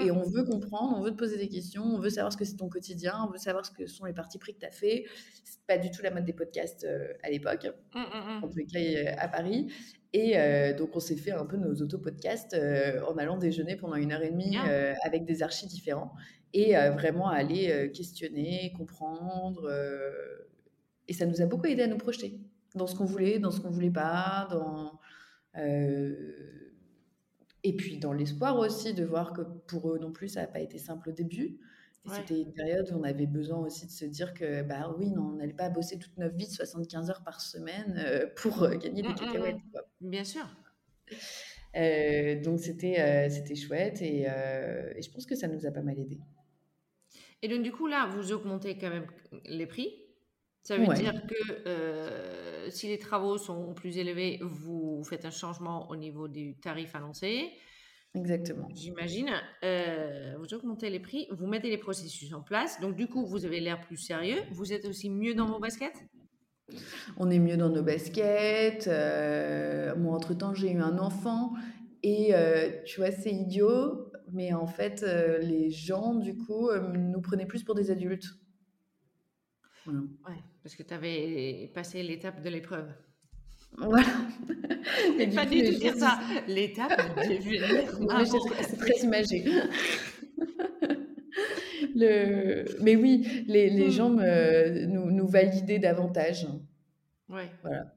[0.00, 0.16] Et mmh.
[0.16, 2.56] on veut comprendre, on veut te poser des questions, on veut savoir ce que c'est
[2.56, 5.04] ton quotidien, on veut savoir ce que sont les parties pris que tu as fait.
[5.44, 6.86] C'est pas du tout la mode des podcasts
[7.22, 9.68] à l'époque, en tous les cas à Paris.
[10.12, 13.94] Et euh, donc, on s'est fait un peu nos auto-podcasts euh, en allant déjeuner pendant
[13.94, 16.12] une heure et demie euh, avec des archis différents
[16.52, 19.70] et vraiment aller questionner, comprendre.
[21.06, 22.40] et ça nous a beaucoup aidé à nous projeter
[22.74, 24.98] dans ce qu'on voulait, dans ce qu'on voulait pas, dans.
[27.62, 30.60] Et puis dans l'espoir aussi de voir que pour eux non plus, ça n'a pas
[30.60, 31.58] été simple au début.
[32.06, 35.32] C'était une période où on avait besoin aussi de se dire que, bah oui, non,
[35.32, 39.02] on n'allait pas bosser toute notre vie, 75 heures par semaine, euh, pour euh, gagner
[39.02, 39.56] des mmh, mmh, cacahuètes.
[40.00, 40.10] Mmh.
[40.10, 40.46] Bien sûr.
[41.76, 45.98] Euh, donc c'était c'était chouette et, et, je pense que ça nous a pas mal
[45.98, 46.18] aidé.
[47.42, 49.06] Et donc du coup là, vous augmentez quand même
[49.44, 49.94] les prix.
[50.62, 55.96] Ça veut dire que si les travaux sont plus élevés, vous faites un changement au
[55.96, 57.50] niveau du tarif annoncé.
[58.14, 58.68] Exactement.
[58.74, 59.30] J'imagine.
[59.64, 62.80] Euh, vous augmentez les prix, vous mettez les processus en place.
[62.80, 64.42] Donc, du coup, vous avez l'air plus sérieux.
[64.52, 66.04] Vous êtes aussi mieux dans vos baskets?
[67.16, 68.88] On est mieux dans nos baskets.
[68.88, 71.52] Euh, moi, entre-temps, j'ai eu un enfant.
[72.02, 74.10] Et euh, tu vois, c'est idiot.
[74.32, 75.02] Mais en fait,
[75.42, 78.26] les gens, du coup, nous prenaient plus pour des adultes.
[79.86, 82.88] Ouais, parce que tu avais passé l'étape de l'épreuve.
[83.76, 84.08] Voilà.
[85.16, 86.18] Mais pas du tout dire ça.
[86.48, 89.44] L'étape C'est très imagé.
[91.94, 92.64] Le...
[92.82, 93.90] Mais oui, les, les hmm.
[93.90, 96.46] gens nous, nous, validaient davantage.
[97.28, 97.50] Ouais.
[97.62, 97.94] Voilà.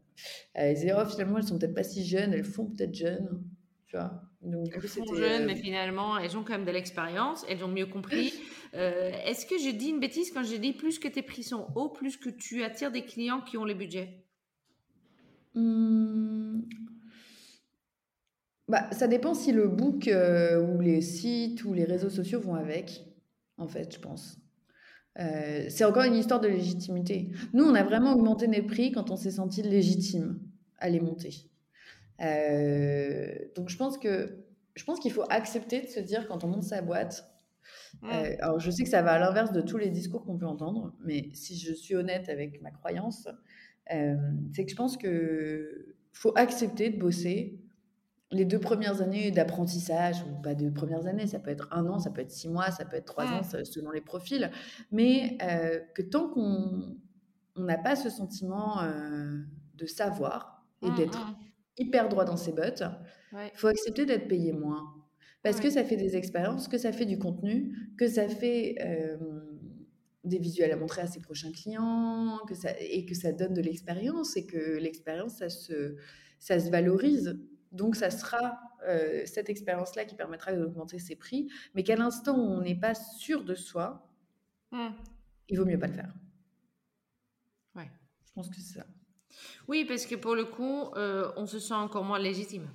[0.53, 3.43] Elles disaient, oh, finalement, elles sont peut-être pas si jeunes, elles font peut-être jeunes.
[3.93, 7.45] Tu vois Donc, elles sont jeunes, euh, mais finalement, elles ont quand même de l'expérience,
[7.47, 8.33] elles ont mieux compris.
[8.73, 11.67] Euh, est-ce que j'ai dit une bêtise quand j'ai dit plus que tes prix sont
[11.75, 14.25] hauts, plus que tu attires des clients qui ont les budgets?
[15.53, 16.61] Mmh.
[18.67, 22.55] Bah, ça dépend si le book euh, ou les sites ou les réseaux sociaux vont
[22.55, 23.05] avec,
[23.59, 24.39] en fait, je pense.
[25.19, 27.29] Euh, c'est encore une histoire de légitimité.
[27.53, 30.39] Nous, on a vraiment augmenté nos prix quand on s'est senti légitime
[30.79, 31.52] à les monter.
[32.21, 34.43] Euh, donc, je pense que
[34.75, 37.29] je pense qu'il faut accepter de se dire quand on monte sa boîte.
[38.01, 38.09] Mmh.
[38.39, 40.93] alors, je sais que ça va à l'inverse de tous les discours qu'on peut entendre,
[41.05, 43.27] mais si je suis honnête avec ma croyance,
[43.87, 47.61] c'est que je pense que faut accepter de bosser
[48.31, 51.99] les deux premières années d'apprentissage, ou pas deux premières années, ça peut être un an,
[51.99, 54.51] ça peut être six mois, ça peut être trois ans, selon les profils,
[54.91, 55.37] mais
[55.93, 56.97] que tant qu'on
[57.55, 58.81] n'a pas ce sentiment
[59.75, 61.35] de savoir et mmh, d'être.
[61.77, 62.83] Hyper droit dans ses bottes,
[63.33, 64.93] il faut accepter d'être payé moins.
[65.41, 68.77] Parce que ça fait des expériences, que ça fait du contenu, que ça fait
[70.23, 73.61] des visuels à montrer à ses prochains clients, que ça, et que ça donne de
[73.61, 75.97] l'expérience, et que l'expérience, ça se,
[76.39, 77.39] ça se valorise.
[77.71, 82.41] Donc, ça sera euh, cette expérience-là qui permettra d'augmenter ses prix, mais qu'à l'instant où
[82.41, 84.09] on n'est pas sûr de soi,
[84.71, 84.89] mmh.
[85.49, 86.13] il vaut mieux pas le faire.
[87.75, 87.89] Ouais.
[88.25, 88.85] Je pense que c'est ça.
[89.67, 92.67] Oui, parce que pour le coup, euh, on se sent encore moins légitime.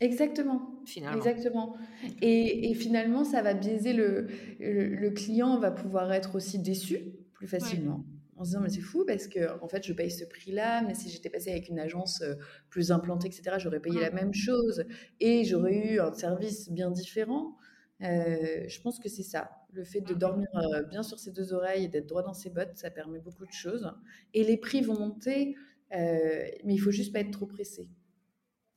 [0.00, 0.82] Exactement.
[0.84, 1.16] Finalement.
[1.16, 1.76] Exactement.
[2.20, 4.26] Et, et, finalement, ça va biaiser le,
[4.58, 8.04] le, client, va pouvoir être aussi déçu plus facilement.
[8.36, 10.94] En se disant, mais c'est fou parce que, en fait, je paye ce prix-là, mais
[10.94, 12.34] si j'étais passé avec une agence euh,
[12.68, 14.84] plus implantée, etc., j'aurais payé la même chose
[15.20, 17.56] et j'aurais eu un service bien différent.
[18.02, 19.50] Euh, je pense que c'est ça.
[19.72, 22.50] Le fait de dormir euh, bien sur ses deux oreilles et d'être droit dans ses
[22.50, 23.90] bottes, ça permet beaucoup de choses.
[24.34, 25.56] Et les prix vont monter,
[25.90, 27.88] mais il faut juste pas être trop pressé.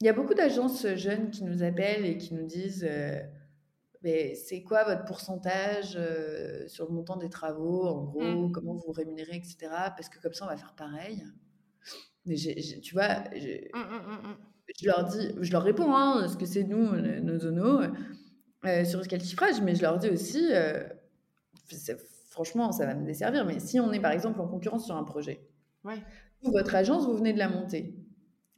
[0.02, 3.20] Il y a beaucoup d'agences jeunes qui nous appellent et qui nous disent euh,
[4.02, 8.52] mais c'est quoi votre pourcentage euh, sur le montant des travaux, en gros, mmh.
[8.54, 9.58] comment vous rémunérez, etc.
[9.70, 11.22] Parce que comme ça, on va faire pareil.
[12.26, 14.38] Mais tu vois, mmh, mmh,
[14.80, 17.88] je leur dis, je leur réponds, hein, ce que c'est nous, nos zonos,
[18.66, 20.50] euh, sur quel chiffrage, mais je leur dis aussi,
[22.30, 25.04] franchement, ça va me desservir, mais si on est par exemple en concurrence sur un
[25.04, 25.42] projet,
[25.86, 25.98] ouais.
[26.44, 27.96] votre agence, vous venez de la monter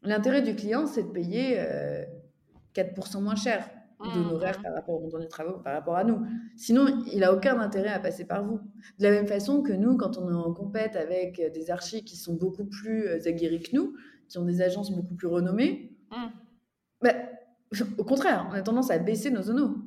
[0.04, 1.64] L'intérêt du client, c'est de payer
[2.74, 3.70] 4% moins cher
[4.02, 4.64] Mmh, d'honoraires mmh.
[4.64, 6.26] par rapport au montant des travaux, par rapport à nous.
[6.56, 8.60] Sinon, il a aucun intérêt à passer par vous.
[8.98, 12.16] De la même façon que nous, quand on est en compète avec des archis qui
[12.16, 13.94] sont beaucoup plus euh, aguerris que nous,
[14.28, 16.28] qui ont des agences beaucoup plus renommées, Mmh.
[17.04, 17.14] bah,
[17.98, 19.78] au contraire, on a tendance à baisser nos honos.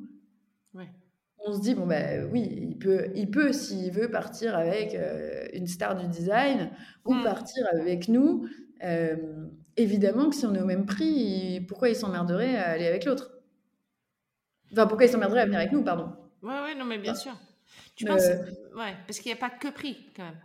[1.47, 5.45] On se dit, bon, bah oui, il peut, il peut s'il veut, partir avec euh,
[5.53, 6.71] une star du design
[7.05, 7.21] ou Mm.
[7.21, 8.47] partir avec nous.
[8.83, 9.15] Euh,
[9.77, 13.31] évidemment que si on est au même prix, pourquoi il s'emmerderait à aller avec l'autre?
[14.71, 16.11] Enfin, pourquoi il s'emmerderait à venir avec nous, pardon?
[16.41, 17.37] Ouais, ouais, non, mais bien Enfin, sûr.
[17.95, 18.31] Tu euh, penses,
[18.75, 20.39] ouais, parce qu'il n'y a pas que prix quand même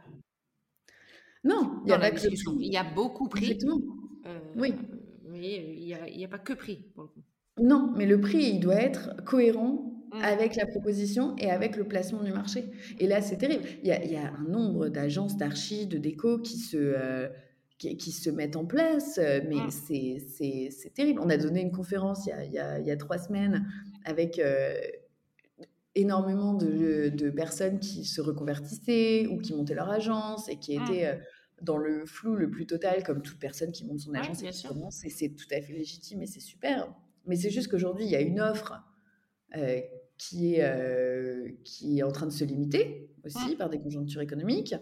[1.45, 2.37] Non, il n'y a pas que prix.
[2.61, 3.79] Il y a beaucoup prix, Exactement.
[4.27, 4.75] euh, Oui.
[5.25, 7.23] mais il n'y a, a pas que prix pour le coup.
[7.61, 10.23] Non, mais le prix, il doit être cohérent Mm.
[10.23, 12.71] avec la proposition et avec le placement du marché.
[12.99, 13.65] Et là, c'est terrible.
[13.83, 17.29] Il y a, il y a un nombre d'agences d'archi, de déco qui se, euh,
[17.79, 19.71] qui, qui se mettent en place, euh, mais Mm.
[19.71, 21.21] c'est- terrible.
[21.23, 23.19] On a donné une conférence il y a, il y a- il y a trois
[23.19, 23.67] semaines
[24.05, 24.75] avec euh,
[25.95, 30.83] énormément de, de personnes qui se reconvertissaient ou qui montaient leur agence et qui Mm.
[30.83, 31.15] étaient euh,
[31.63, 34.43] dans le flou le plus total, comme toute personne qui monte son Ouais, agence et
[34.43, 34.71] bien qui sûr.
[34.71, 35.05] commence.
[35.05, 36.93] Et c'est tout à fait légitime et c'est super.
[37.27, 38.83] Mais c'est juste qu'aujourd'hui, il y a une offre
[39.57, 39.81] euh,
[40.21, 44.75] qui, est, euh, qui est en train de se limiter aussi par des conjonctures économiques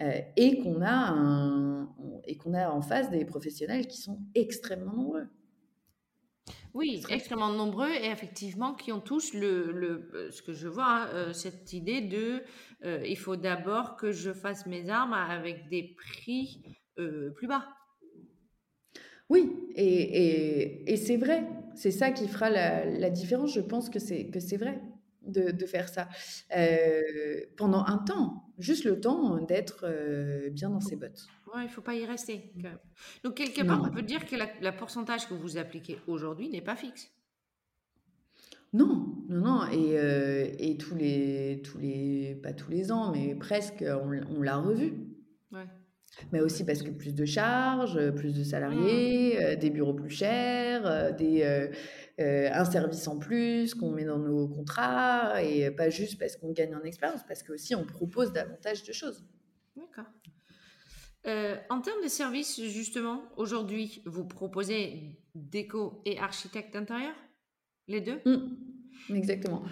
[0.00, 1.88] euh, et qu'on a, un-
[2.26, 5.26] et qu'on a en face des professionnels qui sont extrêmement nombreux.
[6.74, 11.08] Oui, extrêmement nombreux et effectivement qui ont tous le, le euh, ce que je vois,
[11.10, 12.42] hein, cette idée de
[12.84, 16.62] euh, il faut d'abord que je fasse mes armes avec des prix
[16.98, 17.66] euh, plus bas.
[19.30, 21.44] Oui, et, et, et c'est vrai.
[21.74, 23.52] C'est ça qui fera la, la différence.
[23.54, 24.80] Je pense que c'est que c'est vrai
[25.22, 26.08] de, de faire ça
[26.56, 27.00] Euh,
[27.56, 31.26] pendant un temps, juste le temps d'être euh, bien dans ses bottes.
[31.54, 32.52] Ouais, il faut pas y rester.
[32.56, 32.78] même.
[33.22, 33.88] Donc quelque part, Non.
[33.88, 37.10] on peut dire que la, la pourcentage que vous appliquez aujourd'hui n'est pas fixe.
[38.72, 39.66] Non, non, non.
[39.70, 44.42] Et, euh, et tous les, tous les, pas tous les ans, mais presque, on, on
[44.42, 44.94] l'a revu.
[46.32, 50.10] Mais aussi parce que plus de charges, euh, plus de salariés, euh, des bureaux plus
[50.10, 51.70] chers, euh, des,
[52.18, 56.74] un service en plus qu'on met dans nos contrats, et pas juste parce qu'on gagne
[56.74, 59.24] en expérience, parce qu'aussi on propose davantage de choses.
[59.76, 60.10] D'accord.
[61.70, 67.14] En termes de services, justement, aujourd'hui, vous proposez déco et architecte d'intérieur
[67.88, 68.20] Les deux?
[68.26, 69.62] Mm, exactement.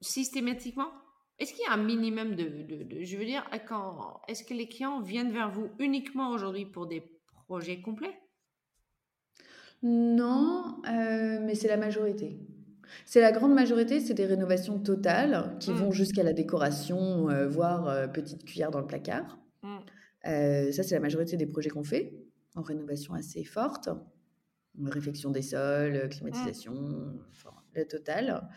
[0.00, 0.90] Systématiquement?
[1.38, 4.54] Est-ce qu'il y a un minimum de, de- de- je veux dire, quand, est-ce que
[4.54, 7.02] les clients viennent vers vous uniquement aujourd'hui pour des
[7.46, 8.18] projets complets?
[9.82, 12.38] Non, euh, mais c'est la majorité.
[13.04, 15.74] C'est la grande majorité, c'est des rénovations totales qui Mm.
[15.74, 19.38] vont jusqu'à la décoration, euh, voire euh, petite cuillère dans le placard.
[19.62, 19.76] Mm.
[20.28, 22.14] Euh, ça, c'est la majorité des projets qu'on fait
[22.54, 23.90] en rénovation assez forte.
[24.82, 28.48] Réfection des sols, climatisation, enfin, la totale.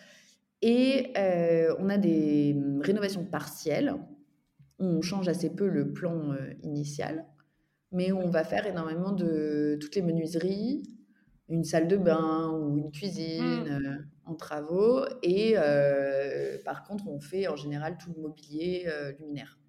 [0.62, 3.96] Et euh, on a des hum, rénovations partielles
[4.80, 7.26] on change assez peu le plan euh, initial,
[7.92, 10.84] mais on va faire énormément de toutes les menuiseries,
[11.50, 15.04] une salle de bain ou une cuisine euh, en travaux.
[15.24, 15.56] Et
[16.64, 18.88] par contre, on fait en général tout le mobilier
[19.20, 19.60] luminaire.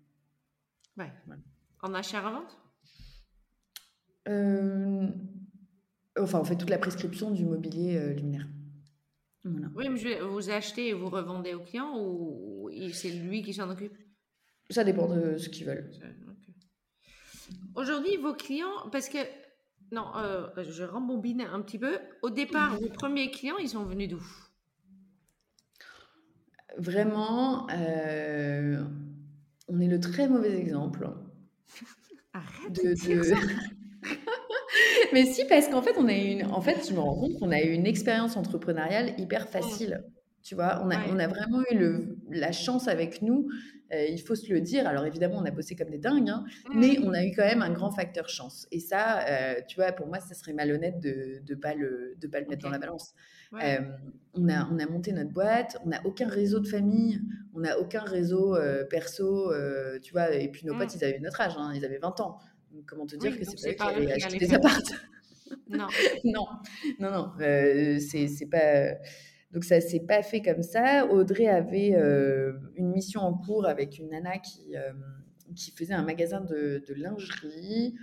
[0.97, 1.11] Ouais.
[1.27, 1.43] Voilà.
[1.83, 2.59] En achat-revente?
[6.19, 8.47] Enfin, on fait toute la prescription du mobilier luminaire.
[9.45, 9.69] Voilà.
[9.75, 13.71] Oui, mais je vous achetez et vous revendez au client ou c'est lui qui s'en
[13.71, 13.97] occupe?
[14.69, 15.91] Ça dépend de ce qu'ils veulent.
[17.75, 19.19] Aujourd'hui, vos clients, parce que,
[19.93, 21.99] non, euh, je rembobine un petit peu.
[22.23, 24.23] Au départ, vos premiers clients, ils sont venus d'où?
[26.77, 28.85] Vraiment, euh,
[29.69, 31.09] on est le très mauvais exemple
[32.33, 33.37] Arrête de, de dire de- ça.
[35.13, 37.51] Mais si, parce qu'en fait, on a une, en fait, je me rends compte qu'on
[37.51, 40.05] a eu une expérience entrepreneuriale hyper facile.
[40.43, 41.05] Tu vois, on a, Ouais.
[41.11, 43.49] on a vraiment eu le, la chance avec nous,
[43.93, 44.87] euh, il faut se le dire.
[44.89, 46.45] Alors évidemment, on a bossé comme des dingues, hein,
[46.75, 48.67] mais on a eu quand même un grand facteur chance.
[48.73, 52.27] Et ça, euh, tu vois, pour moi, ça serait malhonnête de ne pas, le, de
[52.27, 53.13] pas le mettre dans la balance.
[53.53, 53.81] Ouais.
[53.81, 53.83] Euh,
[54.35, 57.21] on, a, on a monté notre boîte, on n'a aucun réseau de famille,
[57.53, 58.57] on n'a aucun réseau
[58.89, 59.53] perso,
[60.03, 60.79] tu vois, et puis nos Mm.
[60.79, 62.39] potes, ils avaient notre âge, hein, ils avaient 20 ans.
[62.87, 64.59] Comment te dire Oui, que c'est pas eux qui allaient des faire.
[64.59, 64.81] apparts
[65.69, 65.89] Non.
[66.25, 66.47] Non,
[66.99, 68.95] non, non, euh, c'est pas...
[69.51, 71.07] Donc ça s'est pas fait comme ça.
[71.07, 74.93] Audrey avait euh, une mission en cours avec une nana qui, euh,
[75.57, 77.97] qui faisait un magasin de, de lingerie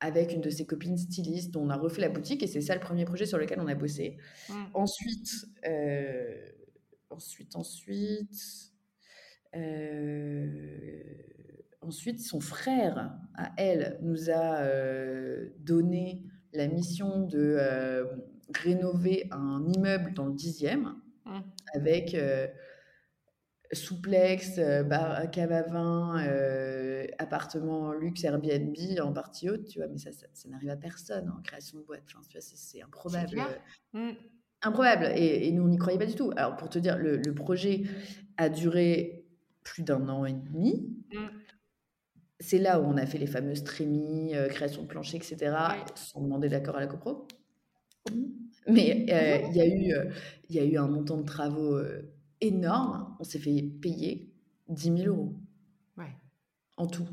[0.00, 2.74] avec une de ses copines stylistes dont on a refait la boutique et c'est ça
[2.74, 4.18] le premier projet sur lequel on a bossé.
[4.50, 4.64] Mm.
[4.74, 5.46] Ensuite,
[7.08, 8.72] ensuite, ensuite,
[11.86, 14.62] ensuite, son frère, à elle, nous a
[15.58, 17.58] donné la mission de
[18.54, 20.94] rénover un immeuble dans le 10e
[21.24, 21.40] mmh.
[21.74, 22.16] avec
[23.72, 26.24] souplex, bar, cave à vin,
[27.18, 31.42] appartement luxe Airbnb en partie haute, tu vois, mais ça, ça, n'arrive à personne en
[31.42, 32.02] création de boîte.
[32.06, 33.40] Enfin, tu vois, c'est improbable.
[33.92, 34.10] Mmh.
[34.64, 35.12] Improbable.
[35.14, 36.32] Et, nous, on n'y croyait pas du tout.
[36.36, 37.82] Alors, pour te dire, le, projet
[38.38, 39.26] a duré
[39.62, 40.93] plus d'un an et demi.
[42.44, 42.46] Mmh.
[42.46, 45.56] C'est là où on a fait les fameuses trémies, création de plancher, etc.,
[45.94, 47.26] sans demander d'accord à la copro.
[48.66, 49.94] Mais il y, a eu,
[50.48, 51.78] il y a eu un montant de travaux
[52.40, 53.16] énorme.
[53.18, 54.30] On s'est fait payer
[54.68, 55.34] 10 000 euros.
[55.96, 56.14] Ouais.
[56.76, 57.06] En tout.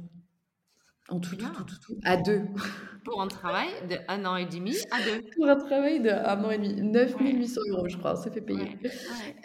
[1.09, 2.41] En tout, tout, tout, tout, tout, À deux.
[3.03, 5.21] Pour un travail de un an et demi à deux.
[5.35, 6.81] Pour un travail de un an et demi.
[6.81, 8.13] 9 800 euros, je crois.
[8.13, 8.77] On s'est fait payer.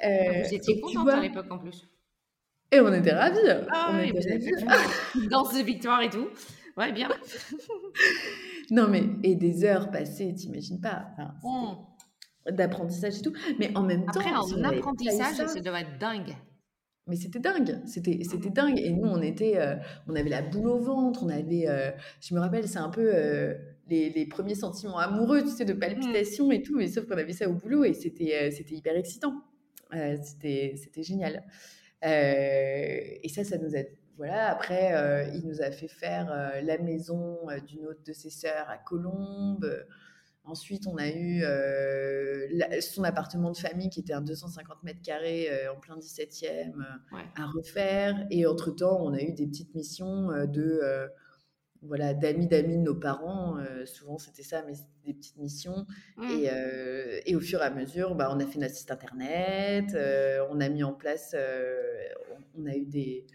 [0.04, 1.88] Euh, Vous étiez contente à l'époque en plus.
[2.72, 3.38] Et on était ravis.
[3.70, 5.28] Ah, on était ravis.
[5.28, 6.28] Danse de victoire et tout.
[6.76, 7.08] Ouais, bien.
[8.70, 11.06] non, mais et des heures passées, t'imagines pas.
[11.12, 12.52] Enfin, mmh.
[12.52, 13.32] D'apprentissage et tout.
[13.58, 14.20] Mais en même temps.
[14.20, 16.36] Après, en apprentissage, ça, ça doit être dingue.
[17.08, 18.80] Mais c'était dingue, c'était c'était dingue.
[18.80, 19.76] Et nous, on était, euh,
[20.08, 23.08] on avait la boule au ventre, on avait, euh, je me rappelle, c'est un peu
[23.14, 23.54] euh,
[23.88, 26.76] les, les, premiers sentiments amoureux, tu sais, de palpitations et tout.
[26.76, 29.34] Mais sauf qu'on avait ça au boulot et c'était c'était hyper excitant.
[29.92, 31.44] c'était c'était génial.
[32.02, 33.80] Et ça, ça nous a
[34.18, 36.26] voilà, après, il nous a fait faire
[36.62, 39.70] la maison d'une autre de ses sœurs à Colombes.
[40.44, 41.42] Ensuite, on a eu
[42.80, 46.72] son appartement de famille qui était un 250 mètres carrés en plein 17e
[47.12, 48.26] à refaire.
[48.30, 50.80] Et entre-temps, on a eu des petites missions de
[51.82, 53.56] voilà d'amis d'amis de nos parents.
[53.84, 55.86] souvent, c'était ça, mais c'était des petites missions.
[56.16, 56.30] Mmh.
[56.30, 56.50] Et,
[57.26, 59.96] et, au fur et à mesure, bah, on a fait notre site internet.
[60.50, 61.34] on a mis en place,
[62.58, 63.26] on a eu des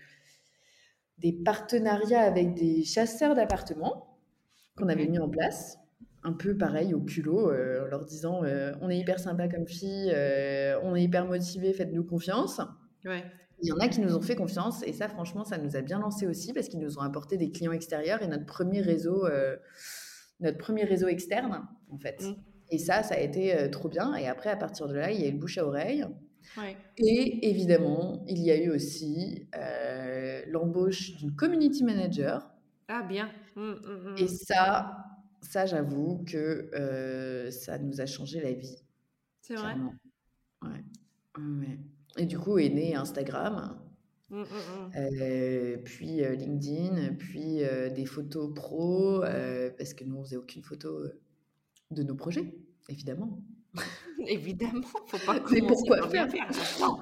[1.21, 4.17] des partenariats avec des chasseurs d'appartements
[4.75, 5.77] qu'on avait mis en place.
[6.23, 9.67] Un peu pareil au culot, euh, en leur disant euh, on est hyper sympa comme
[9.67, 12.62] fille, euh, on est hyper motivé, faites-nous confiance.
[13.62, 15.82] Il y en a qui nous ont fait confiance et ça, franchement, ça nous a
[15.82, 19.28] bien lancé aussi parce qu'ils nous ont apporté des clients extérieurs et notre premier réseau,
[20.39, 22.21] notre premier réseau externe, en fait.
[22.21, 22.36] Mm.
[22.71, 24.15] Et ça, ça a été trop bien.
[24.15, 26.06] Et après, à partir de là, il y a eu le bouche à oreille.
[26.97, 32.50] Et évidemment, il y a eu aussi euh, l'embauche d'une community manager.
[32.88, 33.32] Ah bien.
[33.56, 34.15] Mmh, mmh, mmh.
[34.17, 35.06] Et ça,
[35.41, 38.78] ça j'avoue que euh, ça nous a changé la vie.
[39.41, 39.76] C'est vrai?
[40.62, 41.80] Ouais.
[42.17, 43.78] Et du coup est né Instagram.
[44.95, 47.62] Euh, puis LinkedIn, puis
[47.93, 49.21] des photos pro,
[49.78, 51.04] parce que nous on faisait aucune photo
[51.91, 52.54] de nos projets,
[52.89, 53.41] évidemment.
[54.28, 56.28] Évidemment, faut pas Mais pourquoi faire,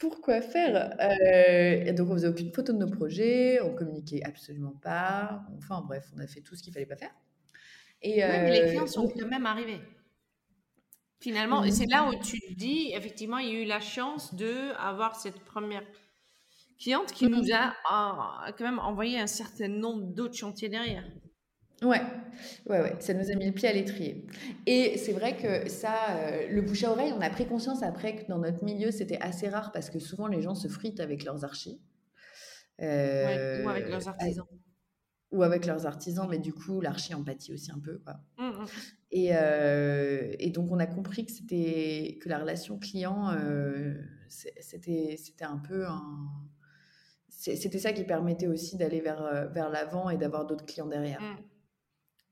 [0.00, 5.42] Pourquoi faire euh, Donc, on faisait aucune photo de nos projets, on communiquait absolument pas.
[5.56, 7.14] Enfin, bref, on a fait tout ce qu'il fallait pas faire.
[8.02, 9.80] Et les euh, clients sont quand même arrivés.
[11.24, 14.34] Finalement, et c'est là où tu te dis, effectivement, il y a eu la chance
[14.34, 15.82] de avoir cette première
[16.78, 21.02] cliente qui nous a, a quand même envoyé un certain nombre d'autres chantiers derrière.
[21.80, 22.02] Ouais,
[22.66, 24.26] ouais, ouais, ça nous a mis le pied à l'étrier.
[24.66, 28.16] Et c'est vrai que ça, euh, le bouche à oreille, on a pris conscience après
[28.16, 31.24] que dans notre milieu, c'était assez rare parce que souvent les gens se fritent avec
[31.24, 31.80] leurs archis.
[32.80, 34.46] ou avec leurs euh, artisans.
[35.34, 37.98] Ou avec leurs artisans, mais du coup, l'archi empathie aussi un peu.
[37.98, 38.20] Quoi.
[38.38, 38.66] Mmh, mmh.
[39.10, 43.30] Et, euh, et, donc, on a compris que, c'était, que la relation client,
[44.28, 46.30] c'était, c'était un peu un.
[47.28, 51.20] C'était ça qui permettait aussi d'aller vers, vers l'avant et d'avoir d'autres clients derrière.
[51.20, 51.36] Mmh.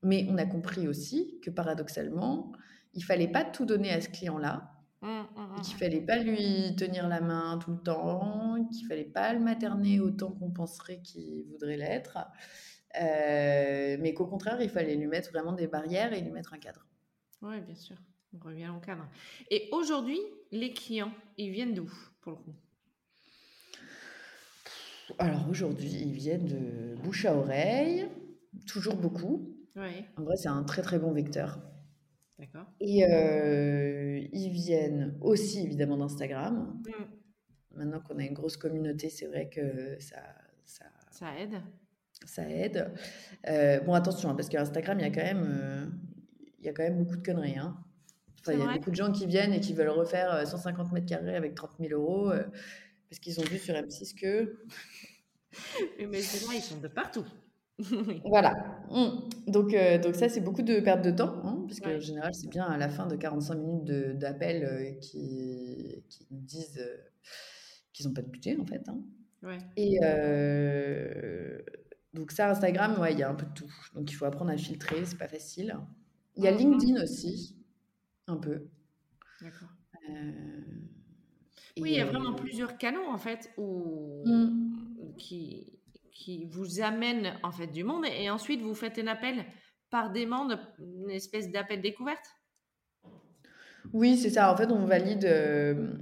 [0.03, 2.53] Mais on a compris aussi que paradoxalement,
[2.95, 4.73] il fallait pas tout donner à ce client-là,
[5.63, 10.01] qu'il fallait pas lui tenir la main tout le temps, qu'il fallait pas le materner
[10.01, 12.19] autant qu'on penserait qu'il voudrait l'être,
[13.01, 16.59] euh, mais qu'au contraire, il fallait lui mettre vraiment des barrières et lui mettre un
[16.59, 16.87] cadre.
[17.41, 17.97] Oui, bien sûr.
[18.35, 19.07] On revient au cadre.
[19.51, 22.55] Et aujourd'hui, les clients, ils viennent d'où pour le coup?
[25.19, 28.09] Alors aujourd'hui, ils viennent de bouche à oreille,
[28.67, 29.55] toujours beaucoup.
[29.77, 31.59] En vrai, c'est un très très bon vecteur.
[32.39, 32.67] D'accord.
[32.81, 36.83] Et euh, ils viennent aussi évidemment d'Instagram.
[36.87, 37.77] Mm.
[37.77, 40.23] Maintenant qu'on a une grosse communauté, c'est vrai que ça,
[40.65, 41.61] ça, ça aide.
[42.27, 42.93] Ça aide.
[43.49, 45.87] Euh, bon, attention, hein, parce qu'Instagram, il y a quand même, euh,
[46.61, 47.59] il y a quand même beaucoup de conneries.
[47.59, 47.77] Hein.
[48.41, 51.07] Enfin, il y a beaucoup de gens qui viennent et qui veulent refaire 150 mètres
[51.07, 52.33] carrés avec 30 000 euros
[53.09, 54.57] parce qu'ils ont vu sur M6 que.
[55.99, 57.27] Mais c'est vrai, ils sont de partout.
[58.25, 58.81] Voilà.
[58.91, 59.51] Mmh.
[59.51, 62.49] Donc, euh, donc ça, c'est beaucoup de perte de temps, hein, parce qu'en général, c'est
[62.49, 63.85] bien à la fin de 45 minutes
[64.19, 66.97] d'appel euh, qui, qui disent, euh,
[67.93, 68.83] qu'ils n'ont pas de budget en fait.
[69.43, 69.59] Ouais.
[69.77, 71.59] Et euh,
[72.15, 73.73] donc ça, Instagram, ouais, il y a un peu de tout.
[73.95, 75.77] Donc il faut apprendre à filtrer, c'est pas facile.
[76.37, 76.59] Il y a Mhm.
[76.59, 77.57] LinkedIn aussi,
[78.27, 78.69] un peu.
[79.41, 79.69] D'accord.
[80.11, 80.61] Euh,
[81.81, 84.23] Oui, il y a vraiment plusieurs canaux en fait où...
[84.27, 85.79] mm, qui,
[86.13, 89.45] qui vous amènent en fait du monde et ensuite vous faites un appel
[89.91, 92.25] par demande, une espèce d'appel découverte?
[93.93, 94.53] Oui, c'est ça.
[94.53, 95.93] En fait, on valide, euh,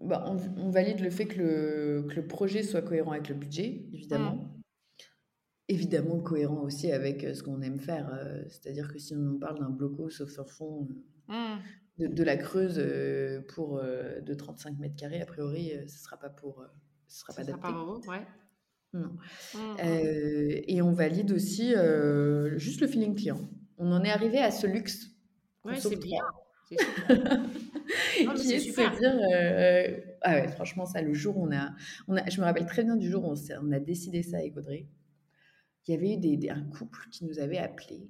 [0.00, 3.34] bah, on, on valide le fait que le, que le projet soit cohérent avec le
[3.34, 4.34] budget, évidemment.
[4.34, 4.57] Mm.
[5.68, 8.08] Évidemment cohérent aussi avec euh, ce qu'on aime faire.
[8.14, 10.88] euh, C'est-à-dire que si on nous parle d'un bloco sauf sur fond
[11.30, 11.58] euh, Mm.
[11.98, 12.80] de, de la Creuse
[13.54, 16.64] pour de 35 mètres carrés, a priori, ce sera pas pour,
[17.06, 17.72] ce sera Ça pas sera adapté.
[17.74, 18.26] pas vous, ouais.
[18.94, 19.08] Non.
[19.54, 19.76] Mm, mm.
[19.84, 23.40] Euh, et on valide aussi euh, juste le feeling client.
[23.76, 25.10] On en est arrivé à ce luxe
[25.64, 26.22] Ouais, c'est bien.
[26.70, 27.40] C'est super.
[28.26, 28.94] mais qui c'est est de super.
[28.94, 31.72] se dire euh, ah ouais franchement ça le jour où on a,
[32.08, 34.38] on a je me rappelle très bien du jour où on, on a décidé ça
[34.38, 34.86] avec Audrey
[35.88, 38.08] il y avait eu des, des- un couple qui nous avait appelés.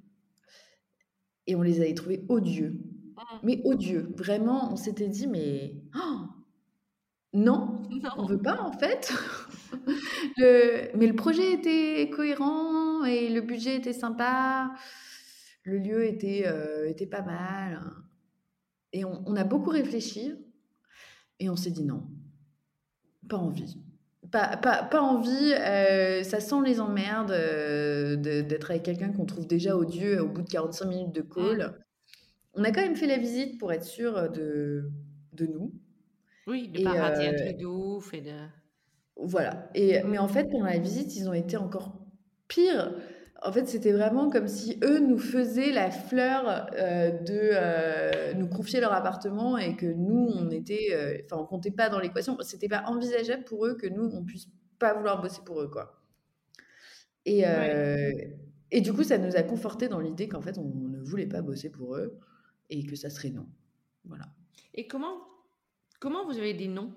[1.47, 2.71] Et on les avait trouvés odieux.
[3.17, 3.39] Mm.
[3.43, 4.13] mais odieux.
[4.17, 6.19] Vraiment on s'était dit mais oh,
[7.33, 8.25] non on Non.
[8.27, 9.11] veut pas en fait.
[10.37, 14.73] Le- mais le projet était cohérent et le budget était sympa.
[15.63, 17.81] Le lieu était, euh, était pas mal.
[18.93, 20.33] Et on, on a beaucoup réfléchi.
[21.39, 22.07] Et on s'est dit non,
[23.29, 23.77] pas envie.
[24.31, 29.47] Pas, pas, pas envie, euh, ça sent les emmerdes euh, d'être avec quelqu'un qu'on trouve
[29.47, 31.73] déjà odieux au bout de 45 minutes de call.
[32.53, 34.91] On a quand même fait la visite pour être sûr de,
[35.33, 35.73] de nous.
[36.47, 38.31] Oui, de Et, pas rater un euh, truc de ouf et de.
[39.15, 39.69] Voilà.
[39.75, 41.93] Et, mais en fait, pendant la visite, ils ont été encore
[42.47, 42.93] pires.
[43.41, 48.47] En fait, c'était vraiment comme si eux nous faisaient la fleur euh, de euh, nous
[48.47, 52.37] confier leur appartement et que nous, on était, euh, enfin, on comptait pas dans l'équation.
[52.41, 56.01] C'était pas envisageable pour eux que nous, on puisse pas vouloir bosser pour eux, quoi.
[57.25, 58.11] Et, euh,
[58.71, 61.41] et du coup, ça nous a conforté dans l'idée qu'en fait, on ne voulait pas
[61.41, 62.19] bosser pour eux
[62.69, 63.47] et que ça serait non.
[64.05, 64.25] Voilà.
[64.73, 65.17] Et comment,
[65.99, 66.93] comment vous avez dit non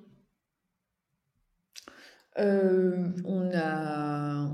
[2.39, 4.51] Euh, on a,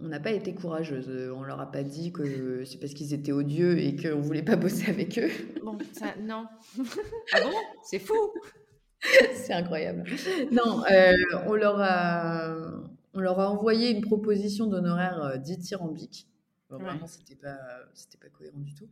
[0.00, 1.08] on n'a pas été courageuse.
[1.08, 4.42] Euh, On leur a pas dit que c'est parce qu'ils étaient odieux et qu'on voulait
[4.42, 5.30] pas bosser avec eux.
[5.62, 6.46] Bon, ça, non.
[7.32, 7.52] ah bon?
[7.84, 8.14] C'est fou.
[9.34, 10.04] c'est incroyable.
[10.52, 11.12] Non, euh,
[11.46, 12.54] on leur a,
[13.14, 16.26] on leur a envoyé une proposition d'honoraire euh, dithyrambique.
[16.68, 16.84] Bon, Ouais.
[16.84, 17.58] Vraiment, c'était pas,
[17.94, 18.88] c'était pas cohérent du tout.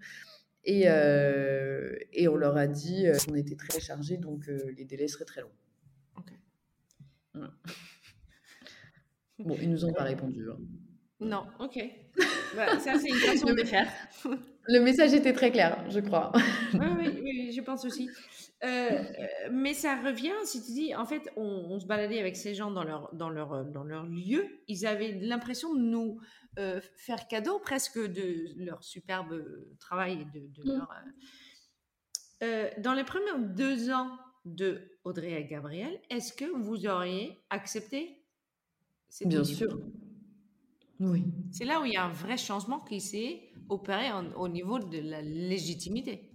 [0.64, 5.06] Et, euh, et on leur a dit qu'on était très chargé, donc euh, les délais
[5.08, 5.52] seraient très longs.
[6.16, 6.32] Ok.
[7.34, 7.52] Voilà.
[9.38, 10.50] Bon, ils nous ont pas répondu.
[10.50, 10.58] hein.
[11.20, 11.78] Non, ok.
[12.54, 13.90] Bah, ça, c'est une façon de faire.
[14.70, 16.30] Le message était très clair, je crois.
[16.74, 18.08] Oui, oui, oui, je pense aussi.
[18.62, 19.02] Euh, euh,
[19.50, 22.70] mais ça revient, si tu dis, en fait, on, on se baladait avec ces gens
[22.70, 24.44] dans leur, dans leur, euh, dans leur lieu.
[24.68, 26.20] Ils avaient l'impression de nous
[26.58, 29.42] euh, faire cadeau presque de leur superbe
[29.80, 30.76] travail et de, de Mm.
[30.76, 30.92] leur.
[32.42, 34.10] euh, dans les premiers deux ans
[34.44, 38.22] de Audrey et Gabriel, est-ce que vous auriez accepté
[39.08, 39.78] cette Bien sûr.
[41.00, 41.24] Oui.
[41.52, 44.78] C'est là où il y a un vrai changement qui s'est opéré en- au niveau
[44.78, 46.32] de la légitimité.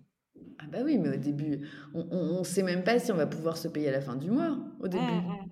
[0.59, 3.57] Ah bah oui, mais au début, on ne sait même pas si on va pouvoir
[3.57, 4.57] se payer à la fin du mois.
[4.79, 5.49] Au début, Mm, mm.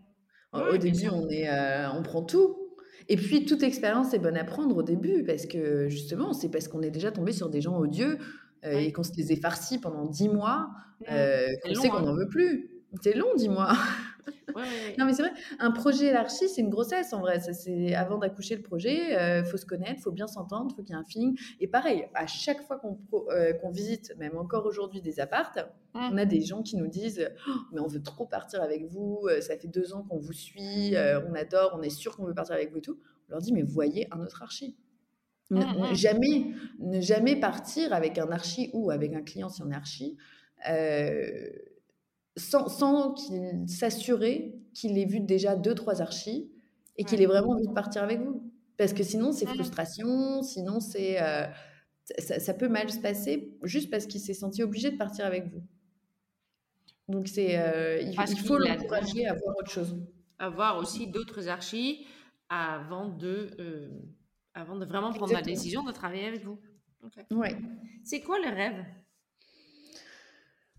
[0.53, 2.57] Au- Oui, début, on est, euh, on prend tout.
[3.09, 6.67] Et puis, toute expérience est bonne à prendre au début, parce que justement, c'est parce
[6.67, 8.17] qu'on est déjà tombé sur des gens odieux
[8.63, 8.85] euh, Ouais.
[8.85, 10.69] et qu'on se les est farcis pendant dix mois,
[11.09, 12.01] euh, qu'on sait qu'on hein.
[12.03, 12.69] n'en veut plus.
[13.01, 13.71] C'est long, dix mois.
[14.55, 14.95] Ouais, ouais, ouais.
[14.97, 17.39] Non, mais c'est vrai, un projet élargi, c'est une grossesse en vrai.
[17.39, 20.97] C'est avant d'accoucher le projet, il faut se connaître, faut bien s'entendre, faut qu'il y
[20.97, 21.37] ait un feeling.
[21.59, 22.99] Et pareil, à chaque fois qu'on
[23.29, 25.59] euh, visite, même encore aujourd'hui, des appartes,
[25.93, 26.09] Mm.
[26.13, 29.19] on a des gens qui nous disent Oh, Mais on veut trop partir avec vous,
[29.29, 32.23] euh, ça fait deux ans qu'on vous suit, euh, on adore, on est sûr qu'on
[32.23, 32.97] veut partir avec vous et tout.
[33.27, 34.77] On leur dit Mais voyez un autre archi.
[35.49, 35.95] Ne, Mm, mm.
[35.95, 36.45] jamais,
[36.79, 40.15] ne jamais partir avec un archi ou avec un client si on est archi.
[40.69, 41.49] euh,
[42.37, 46.51] sans, sans qu'il s'assurer qu'il ait vu déjà deux, trois archis
[46.97, 48.51] et qu'il ait vraiment envie de partir avec vous.
[48.77, 51.45] Parce que sinon, c'est frustration, sinon, c'est euh,
[52.19, 55.47] ça, ça peut mal se passer juste parce qu'il s'est senti obligé de partir avec
[55.51, 55.61] vous.
[57.07, 59.97] Donc, c'est euh, il, faut l'encourager à voir autre chose.
[60.39, 62.05] Avoir aussi d'autres archis
[62.49, 63.89] avant de, euh,
[64.53, 66.59] avant de vraiment prendre la décision de travailler avec vous.
[67.31, 67.55] Ouais.
[68.03, 68.85] C'est quoi le rêve?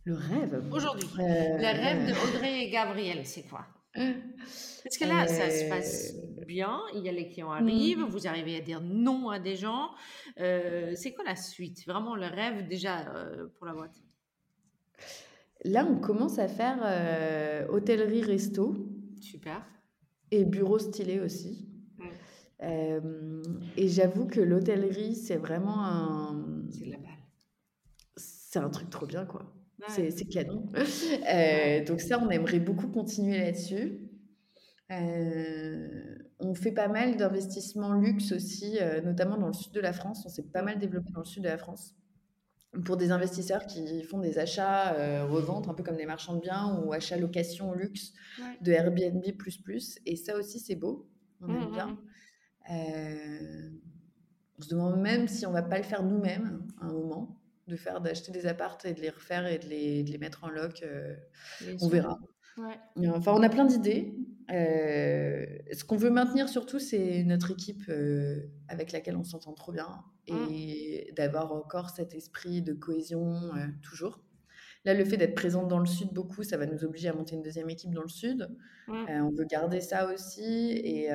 [0.05, 0.65] Le rêve.
[0.73, 3.67] aujourd'hui Euh, Le rêve de Audrey et Gabriel, c'est quoi?
[3.95, 8.27] Parce que là, ça se passe Euh, bien, il y a les clients arrivent, vous
[8.27, 9.91] arrivez à dire non à des gens.
[10.41, 11.87] Euh, c'est quoi la suite?
[11.87, 14.03] Vraiment le rêve déjà euh, pour la boîte?
[15.65, 18.75] Là, on commence à faire euh, hôtellerie-resto.
[19.21, 19.63] super.
[20.33, 21.69] Et bureau stylé aussi.
[22.63, 23.43] Euh,
[23.77, 26.45] et j'avoue que l'hôtellerie, c'est vraiment un.
[26.71, 27.11] C'est la balle.
[28.17, 29.53] C'est un truc trop bien, quoi.
[29.89, 30.71] C'est canon.
[31.33, 34.01] Euh, donc, ça, on aimerait beaucoup continuer là-dessus.
[34.91, 40.25] Euh, on fait pas mal d'investissements luxe aussi, notamment dans le sud de la France.
[40.27, 41.95] On s'est pas mal développé dans le sud de la France
[42.85, 46.41] pour des investisseurs qui font des achats, euh, reventes, un peu comme des marchands de
[46.41, 48.13] biens ou achats location luxe
[48.63, 49.23] de Airbnb.
[50.07, 51.09] Et ça aussi, c'est beau.
[51.41, 51.87] On aime mmh, bien.
[51.87, 51.97] Mmh, mmh.
[52.71, 53.71] Euh,
[54.59, 57.42] on se demande même si on va pas le faire nous-mêmes à un moment,
[57.73, 60.45] de faire d'acheter des appartes et de les refaire et de les, de les mettre
[60.45, 60.83] en loc.
[60.85, 61.15] Euh,
[61.81, 62.19] on verra.
[63.09, 64.15] Enfin, on a plein d'idées.
[64.51, 69.73] Euh, ce qu'on veut maintenir surtout, c'est notre équipe euh, avec laquelle on s'entend trop
[69.73, 69.89] bien
[70.27, 71.15] et mmh.
[71.15, 73.51] d'avoir encore cet esprit de cohésion
[73.83, 74.21] toujours.
[74.85, 77.37] Là, le fait d'être présente dans le sud beaucoup, ça va nous obliger à monter
[77.37, 78.51] une deuxième équipe dans le sud.
[78.89, 79.07] Mmh.
[79.09, 80.73] on veut garder ça aussi.
[80.85, 81.09] Et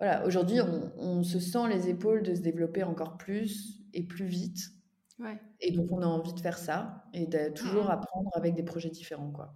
[0.00, 4.24] voilà, aujourd'hui, on, on, se sent les épaules de se développer encore plus et plus
[4.24, 4.58] vite.
[5.60, 7.90] Et donc, on a envie de faire ça et de toujours mmh.
[7.90, 9.54] apprendre avec des projets différents, quoi.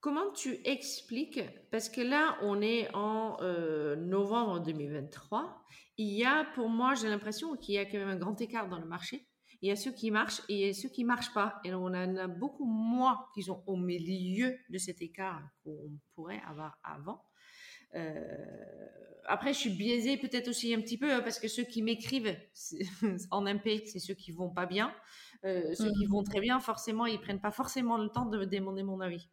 [0.00, 5.62] Comment tu expliques, parce que là, on est en euh, novembre 2023,
[5.98, 8.70] il y a, pour moi, j'ai l'impression qu'il y a quand même un grand écart
[8.70, 9.28] dans le marché.
[9.60, 11.60] Il y a ceux qui marchent et il y a ceux qui marchent pas.
[11.64, 16.40] Et on en a beaucoup moins qui sont au milieu de cet écart qu'on pourrait
[16.48, 17.22] avoir avant.
[17.94, 18.36] Euh,
[19.26, 22.36] après, je suis biaisée peut-être aussi un petit peu hein, parce que ceux qui m'écrivent
[23.30, 24.92] en MP, c'est ceux qui vont pas bien.
[25.44, 26.10] Euh, ceux qui mmh.
[26.10, 29.28] vont très bien, forcément, ils prennent pas forcément le temps de me demander mon avis.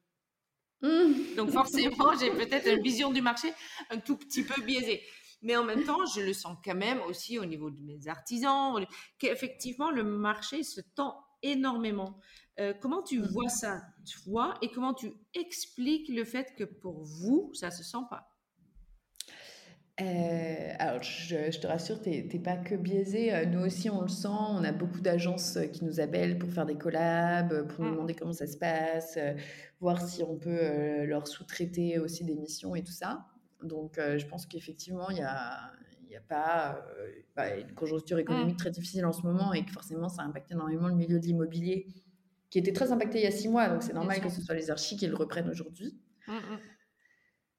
[0.81, 1.35] Mmh.
[1.35, 3.51] Donc forcément, j'ai peut-être une vision du marché
[3.89, 5.01] un tout petit peu biaisée.
[5.41, 8.85] Mais en même temps, je le sens quand même aussi au niveau de mes artisans,
[9.19, 12.19] qu'effectivement, le marché se tend énormément.
[12.59, 13.27] Euh, comment tu mmh.
[13.27, 13.81] vois ça,
[14.23, 18.36] toi, et comment tu expliques le fait que pour vous, ça se sent pas?
[19.99, 23.33] Euh, alors, je, te rassure, tu n'es pas que biaisé.
[23.33, 24.27] Euh, nous aussi, on le sent.
[24.27, 27.93] On a beaucoup d'agences euh, qui nous appellent pour faire des collabs, pour nous mmh.
[27.93, 29.17] demander comment ça se passe,
[29.79, 33.25] voir si on peut leur sous-traiter aussi des missions et tout ça.
[33.63, 35.71] Donc, je pense qu'effectivement, il y a,
[36.11, 36.85] y a pas
[37.35, 38.57] bah, une conjoncture économique mmh.
[38.57, 41.87] très difficile en ce moment et que forcément, ça impacte énormément le milieu de l'immobilier
[42.51, 43.67] qui était très impacté il y a six mois.
[43.67, 45.97] Donc, c'est normal que ce soit les archis qui le reprennent aujourd'hui.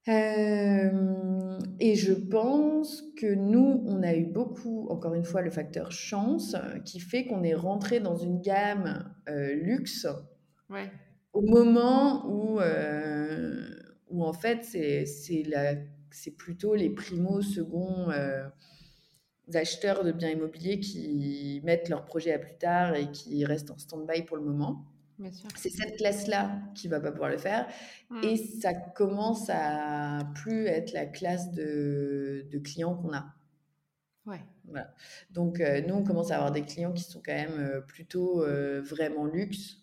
[0.06, 5.92] Euh, et je pense que nous, on a eu beaucoup, encore une fois, le facteur
[5.92, 10.06] chance qui fait qu'on est rentré dans une gamme euh, luxe
[11.32, 13.68] au moment où, euh,
[14.10, 18.08] où en fait, c'est plutôt les primo, second
[19.54, 23.78] acheteurs de biens immobiliers qui mettent leur projet à plus tard et qui restent en
[23.78, 24.84] stand-by pour le moment.
[25.56, 27.66] C'est cette classe-là qui va pas pouvoir le faire.
[28.10, 28.24] Mmh.
[28.24, 33.34] Et ça commence à plus être la classe de, de clients qu'on a.
[34.26, 34.44] Ouais.
[34.66, 34.94] Voilà.
[35.30, 38.44] Donc, euh, nous, on commence à avoir des clients qui sont quand même euh, plutôt
[38.44, 39.78] euh, vraiment luxe.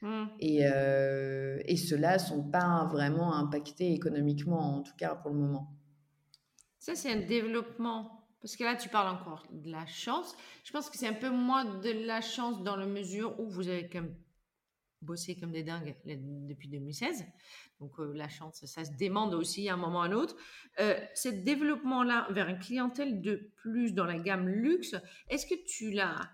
[0.00, 0.24] Mmh.
[0.40, 5.76] Et, et ceux-là ne sont pas vraiment impactés économiquement, en tout cas pour le moment.
[6.80, 8.26] Ça, c'est un développement.
[8.40, 10.34] Parce que là, tu parles encore de la chance.
[10.64, 13.68] Je pense que c'est un peu moins de la chance dans la mesure où vous
[13.68, 14.16] avez quand même
[15.02, 17.24] bossé comme des dingues depuis 2016.
[17.80, 20.36] Donc euh, la chance, ça se demande aussi à un moment ou à un autre.
[20.80, 24.94] Euh, ce développement-là vers une clientèle de plus dans la gamme luxe,
[25.28, 26.30] est-ce que tu l'as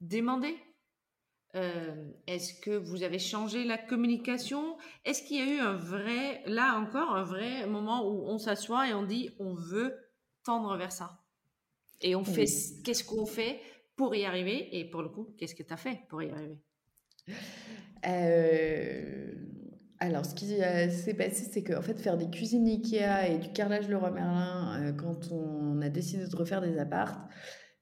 [0.00, 0.56] demandé?
[1.54, 4.76] Euh, Est-ce que vous avez changé la communication?
[5.04, 8.88] Est-ce qu'il y a eu un vrai, là encore, un vrai moment où on s'assoit
[8.88, 9.96] et on dit on veut
[10.44, 11.24] tendre vers ça?
[12.00, 12.44] Et on fait,
[12.84, 13.60] qu'est-ce qu'on fait
[13.96, 14.78] pour y arriver?
[14.78, 16.58] Et pour le coup, qu'est-ce que tu as fait pour y arriver?
[18.06, 19.32] Euh,
[19.98, 23.52] alors, ce qui euh, s'est passé, c'est qu'en fait, faire des cuisines Ikea et du
[23.52, 27.18] carrelage Leroy Merlin, euh, quand on a décidé de refaire des appartes,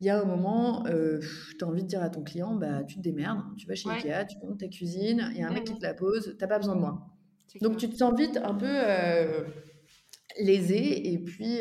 [0.00, 2.96] il y a un moment, tu as envie de dire à ton client, bah, tu
[2.96, 5.64] te démerdes, tu vas chez Ikea, tu montes ta cuisine, il y a un mec
[5.64, 7.06] qui te la pose, t'as pas besoin de moi.
[7.62, 8.76] Donc, tu te sens vite un peu
[10.38, 11.60] lésé et puis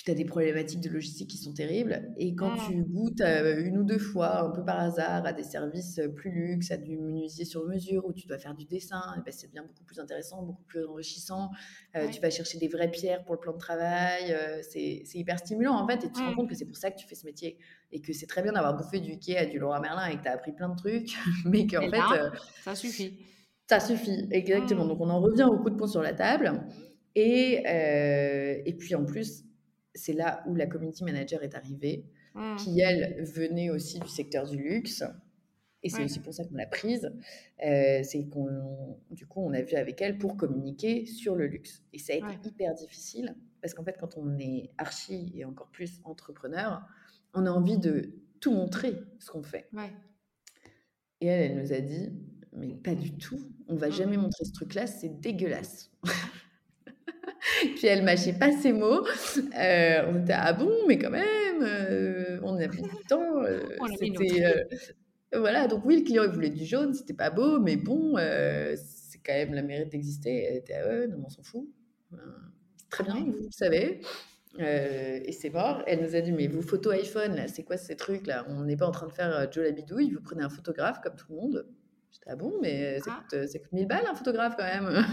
[0.00, 2.10] puis tu as des problématiques de logistique qui sont terribles.
[2.16, 2.66] Et quand mmh.
[2.66, 6.08] tu goûtes euh, une ou deux fois, un peu par hasard, à des services euh,
[6.08, 9.30] plus luxe, à du menuisier sur mesure, où tu dois faire du dessin, eh ben
[9.30, 11.50] c'est bien beaucoup plus intéressant, beaucoup plus enrichissant.
[11.96, 14.34] Euh, tu vas chercher des vraies pierres pour le plan de travail.
[14.62, 15.96] c'est hyper stimulant, en fait.
[15.96, 16.34] Et tu te rends mmh.
[16.34, 17.58] compte que c'est pour ça que tu fais ce métier.
[17.92, 20.28] Et que c'est très bien d'avoir bouffé du Ikea, du Laura Merlin, et que tu
[20.28, 21.14] as appris plein de trucs.
[21.44, 22.40] mais qu'en fait...
[22.64, 23.18] ça suffit.
[23.68, 24.86] Ça suffit, exactement.
[24.86, 24.88] Mmh.
[24.88, 26.64] Donc on en revient au coup de poing sur la table.
[27.14, 27.64] Et,
[28.64, 29.44] et puis en plus,
[29.94, 32.56] c'est là où la community manager est arrivée, mmh.
[32.56, 35.04] qui, elle, venait aussi du secteur du luxe.
[35.82, 37.10] Et c'est aussi pour ça qu'on l'a prise.
[37.64, 41.82] Euh, c'est qu'on, du coup, on a vu avec elle pour communiquer sur le luxe.
[41.94, 45.70] Et ça a été hyper difficile parce qu'en fait, quand on est archi et encore
[45.70, 46.82] plus entrepreneur,
[47.32, 49.68] on a envie de tout montrer ce qu'on fait.
[51.22, 52.12] Et elle, elle nous a dit,
[52.52, 53.40] mais pas du tout.
[53.68, 53.92] On va mmh.
[53.92, 55.90] jamais montrer ce truc-là, c'est dégueulasse.
[57.80, 59.06] Puis elle mâchait pas ses mots.
[59.58, 63.42] Euh, on était ah bon, mais quand même, euh, on a mis du temps.
[63.98, 64.66] c'était
[65.32, 68.16] voilà, donc oui, le client il voulait du jaune, c'était pas beau, mais bon,
[68.76, 70.44] c'est quand même la mérite d'exister.
[70.44, 71.70] Elle était ah ouais, non, on s'en fout.
[72.90, 74.02] très bien, vous le savez.
[74.58, 75.82] et c'est mort.
[75.86, 78.44] Elle nous a dit, mais vos photos iPhone, là, c'est quoi ces trucs là?
[78.50, 81.16] On n'est pas en train de faire Joe la bidouille, vous prenez un photographe comme
[81.16, 81.66] tout le monde.
[82.12, 83.24] J'étais, ah bon, mais ça, ah.
[83.30, 85.04] coûte, 1000 balles un photographe quand même.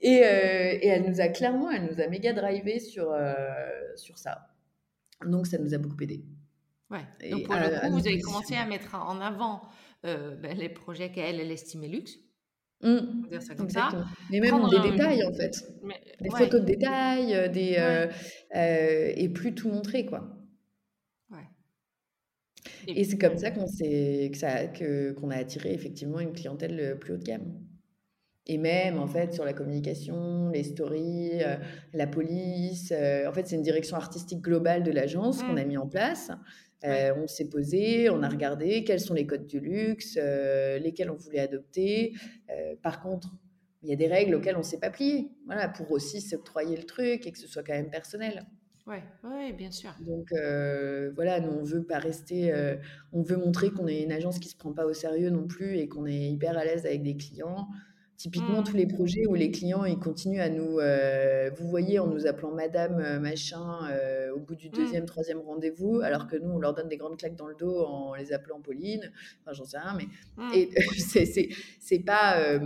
[0.00, 3.16] Et, et, elle nous a clairement, elle nous a méga drivé sur,
[3.96, 4.48] sur ça.
[5.24, 6.24] Donc ça nous a beaucoup aidé.
[6.90, 7.30] Ouais.
[7.30, 9.62] Donc pour le coup, vous avez commencé à mettre en avant
[10.02, 12.18] ben, les projets qu'elle, elle estimait luxe.
[12.80, 13.28] Mmh.
[13.28, 13.90] Dire ça comme ça.
[14.30, 15.56] Mais même des détails en fait.
[16.20, 18.08] des photos de détails, des,
[19.16, 20.37] et plus tout montrer quoi.
[22.86, 26.78] Et, c'est comme ça qu'on s'est, que ça, que, qu'on a attiré effectivement une clientèle
[26.80, 27.54] euh, plus haut de gamme.
[28.46, 31.56] Et même, en fait, sur la communication, les stories, euh,
[31.92, 32.92] la police.
[32.96, 35.68] Euh, en fait, c'est une direction artistique globale de l'agence qu'on a mmh.
[35.68, 36.30] mis en place.
[36.82, 40.16] on s'est posé, on a regardé quels sont les codes du luxe,
[40.80, 42.14] lesquels on voulait adopter.
[42.82, 43.36] par contre,
[43.82, 45.30] il y a des règles auxquelles on ne s'est pas plié.
[45.46, 48.46] Voilà, pour aussi s'octroyer le truc et que ce soit quand même personnel.
[48.88, 49.90] Ouais, ouais, bien sûr.
[50.00, 52.76] Donc euh, voilà, nous on veut pas rester, euh,
[53.12, 55.76] on veut montrer qu'on est une agence qui se prend pas au sérieux non plus
[55.76, 57.68] et qu'on est hyper à l'aise avec des clients.
[58.16, 58.94] Typiquement, tous les mmh.
[58.94, 63.20] projets où les clients ils continuent à nous, euh, vous voyez, en nous appelant Madame
[63.20, 63.90] machin
[64.34, 64.72] au bout du mmh.
[64.72, 67.84] deuxième, troisième rendez-vous, alors que nous on leur donne des grandes claques dans le dos
[67.84, 69.12] en les appelant Pauline.
[69.42, 70.06] Enfin, j'en sais rien, mais
[70.42, 70.54] mmh.
[70.54, 72.58] et c'est c'est pas,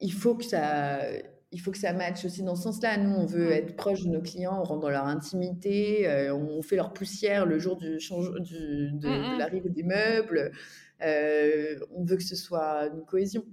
[0.00, 1.00] il faut que ça
[1.50, 2.98] il faut que ça matche aussi dans ce sens-là.
[2.98, 6.62] Nous, on veut être proche de nos clients, on rentre dans leur intimité, euh, on
[6.62, 9.38] fait leur poussière le jour du change, du, de, mmh, mmh.
[9.38, 10.52] l'arrivée des meubles.
[11.02, 13.44] Euh, on veut que ce soit une cohésion.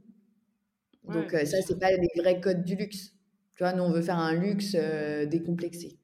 [1.05, 3.13] Donc ça, euh, ça, c'est pas les vrais codes du luxe.
[3.55, 4.75] Tu vois, nous, on veut faire un luxe
[5.27, 5.97] décomplexé.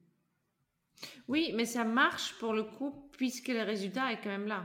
[1.28, 4.64] Oui, mais ça marche pour le coup, puisque le résultat est quand même là.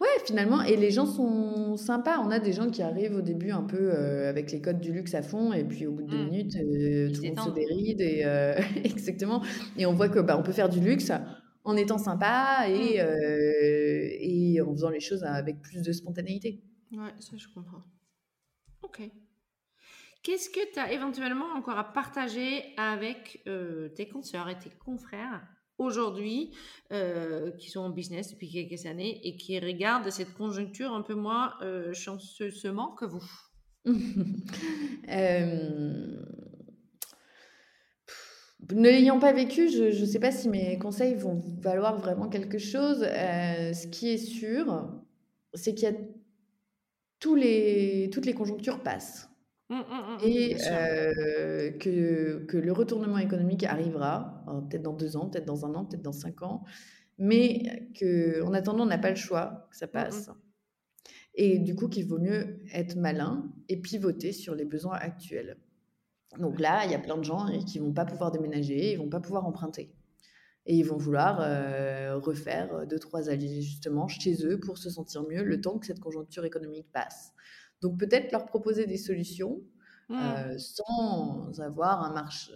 [0.00, 2.18] Ouais, finalement, et les gens sont sympas.
[2.20, 4.92] On a des gens qui arrivent au début un peu euh, avec les codes du
[4.92, 6.30] luxe à fond, et puis au bout de deux mmh.
[6.30, 8.54] minutes, euh, tout le monde se déride, et euh,
[8.84, 9.42] exactement.
[9.76, 11.12] Et on voit que bah, on peut faire du luxe
[11.64, 13.06] en étant sympa et, mmh.
[14.20, 16.62] et en faisant les choses avec plus de spontanéité.
[16.92, 17.82] Ouais, ça je comprends.
[18.82, 19.02] Ok.
[20.22, 23.42] Qu'est-ce que tu as éventuellement encore à partager avec
[23.94, 25.42] tes consoeurs et tes confrères?
[25.78, 26.50] Aujourd'hui,
[26.92, 31.14] euh, qui sont en business depuis quelques années et qui regardent cette conjoncture un peu
[31.14, 33.24] moins euh, chanceusement que vous
[35.10, 36.22] euh,
[38.72, 42.58] Ne l'ayant pas vécu, je ne sais pas si mes conseils vont valoir vraiment quelque
[42.58, 43.00] chose.
[43.00, 44.88] ce qui est sûr,
[45.54, 45.96] c'est qu'il y a
[47.18, 49.28] tous les, toutes les conjonctures passent.
[49.70, 50.56] Mmh, mmh, mmh, et
[51.78, 56.02] que, que le retournement économique arrivera, peut-être dans deux ans, peut-être dans un an, peut-être
[56.02, 56.64] dans cinq ans,
[57.18, 60.30] mais qu'en attendant, on n'a pas le choix, que ça passe.
[61.34, 65.56] Et du coup, qu'il vaut mieux être malin et pivoter sur les besoins actuels.
[66.38, 69.08] Donc là, il y a plein de gens qui vont pas pouvoir déménager, ils vont
[69.08, 69.94] pas pouvoir emprunter.
[70.66, 71.38] Et ils vont vouloir
[72.20, 76.44] refaire deux, trois justement chez eux pour se sentir mieux le temps que cette conjoncture
[76.44, 77.32] économique passe.
[77.82, 79.60] Donc peut-être leur proposer des solutions
[80.08, 80.14] mmh.
[80.14, 82.50] euh, sans avoir un marche,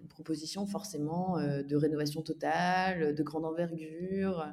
[0.00, 4.46] une proposition forcément euh, de rénovation totale, de grande envergure,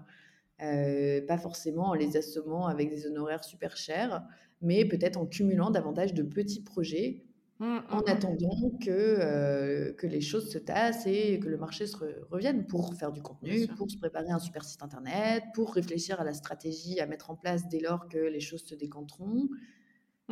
[0.62, 4.24] euh, pas forcément en les assommant avec des honoraires super chers,
[4.62, 7.24] mais peut-être en cumulant davantage de petits projets
[7.60, 11.98] mmh, mmh, en attendant que, que les choses se tassent et que le marché se
[12.30, 16.24] revienne pour faire du contenu, pour se préparer un super site internet, pour réfléchir à
[16.24, 19.50] la stratégie à mettre en place dès lors que les choses se décanteront.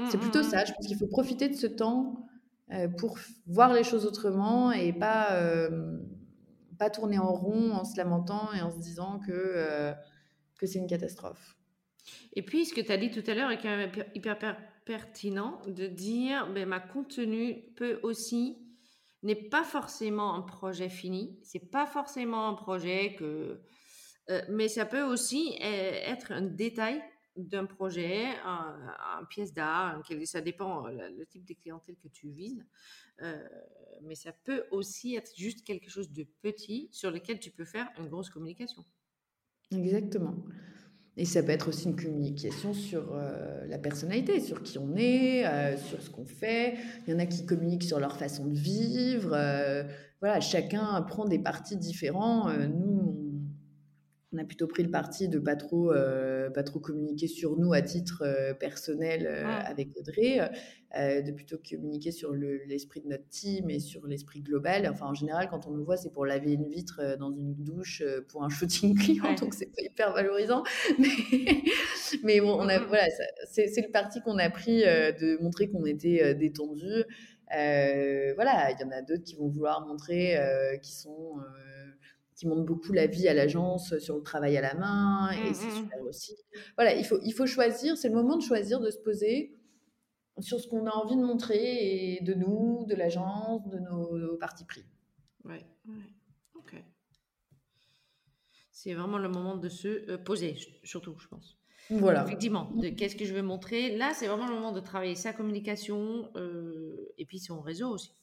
[0.09, 0.63] C'est mmh, plutôt mmh, ça.
[0.63, 0.65] Mmh.
[0.67, 2.29] Je pense qu'il faut profiter de ce temps
[2.71, 5.97] euh, pour voir les choses autrement et pas, euh,
[6.77, 9.91] pas tourner en rond en se lamentant et en se disant que, euh,
[10.59, 11.57] que c'est une catastrophe.
[12.33, 14.37] Et puis, ce que tu as dit tout à l'heure est quand même hyper
[14.85, 18.57] pertinent de dire ben, ma contenu peut aussi
[19.23, 23.61] n'est pas forcément un projet fini, c'est pas forcément un projet que
[24.47, 27.01] mais ça peut aussi être un détail
[27.35, 32.65] d'un projet, un, pièce d'art, ça dépend euh, le, type de clientèle que tu vises,
[33.21, 33.37] euh,
[34.03, 37.89] mais ça peut aussi être juste quelque chose de petit sur lequel tu peux faire
[37.97, 38.83] une grosse communication.
[39.71, 40.35] Exactement.
[41.17, 45.77] Et ça peut être aussi une communication sur euh, la personnalité, sur qui on est,
[45.77, 46.77] sur ce qu'on fait.
[47.05, 49.29] Il y en a qui communiquent sur leur façon de vivre.
[50.21, 52.51] Voilà, chacun prend des partis différents.
[52.67, 53.28] nous, on
[54.37, 57.81] a plutôt pris le parti de pas trop, euh, pas trop communiquer sur nous à
[57.81, 60.39] titre euh, personnel euh, avec Audrey,
[60.95, 64.87] de plutôt communiquer sur l'esprit de notre team et sur l'esprit global.
[64.91, 68.03] Enfin, en général, quand on nous voit, c'est pour laver une vitre dans une douche
[68.29, 70.63] pour un shooting client, donc c'est pas hyper valorisant.
[72.23, 73.05] Mais, bon, on a, voilà,
[73.51, 77.03] c'est le parti qu'on a pris de montrer qu'on était détendu.
[77.49, 80.39] voilà, il y en a d'autres qui vont vouloir montrer
[80.81, 81.35] qui sont
[82.39, 85.53] qui montre beaucoup la vie à l'agence sur le travail à la main et mmh,
[85.53, 85.71] c'est mmh.
[85.71, 86.35] super aussi.
[86.77, 89.59] Voilà, il faut, il faut choisir, c'est le moment de choisir, de se poser
[90.39, 94.63] sur ce qu'on a envie de montrer et de nous, de l'agence, de nos, parties
[94.63, 94.85] pris.
[95.43, 96.13] Ouais, ouais,
[96.55, 96.81] ok.
[98.71, 101.57] C'est vraiment le moment de se euh, poser, surtout, je pense.
[101.89, 102.23] Voilà.
[102.23, 106.31] Effectivement, qu'est-ce que je veux montrer Là, c'est vraiment le moment de travailler sa communication
[106.37, 108.13] euh, et puis son réseau aussi.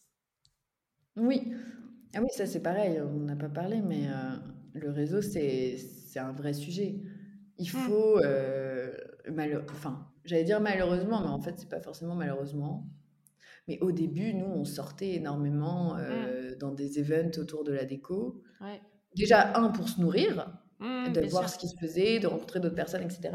[1.17, 1.53] Oui,
[2.17, 4.37] ah oui, ça c'est pareil, on n'a pas parlé, mais euh,
[4.73, 5.79] le réseau, c'est
[6.17, 7.03] un vrai sujet.
[7.59, 7.69] Il mmh.
[7.69, 8.91] faut, euh,
[9.71, 12.89] enfin, j'allais dire malheureusement, mais en fait, c'est pas forcément malheureusement.
[13.69, 15.99] Mais au début, nous, on sortait énormément mmh.
[16.01, 18.43] euh, dans des events autour de la déco.
[19.15, 22.75] Déjà, un, pour se nourrir, mmh, de voir ce qui se faisait, de rencontrer d'autres
[22.75, 23.31] personnes, etc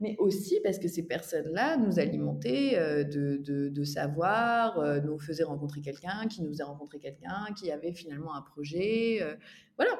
[0.00, 5.44] mais aussi parce que ces personnes-là nous alimentaient euh, de, de, savoir, euh, nous faisaient
[5.44, 9.18] rencontrer quelqu'un, qui nous a rencontré quelqu'un, qui avait finalement un projet.
[9.22, 9.34] Euh,
[9.76, 9.98] voilà.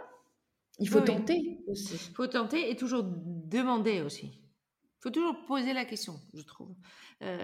[0.78, 1.94] Il faut tenter aussi.
[1.94, 4.26] Il faut tenter et toujours demander aussi.
[4.26, 6.74] Il faut toujours poser la question, je trouve.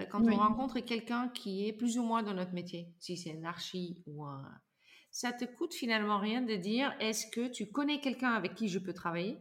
[0.09, 3.43] quand on rencontre quelqu'un qui est plus ou moins dans notre métier, si c'est un
[3.43, 4.43] archi ou un...
[5.11, 8.79] Ça te coûte finalement rien de dire est-ce que tu connais quelqu'un avec qui je
[8.79, 9.37] peux travailler?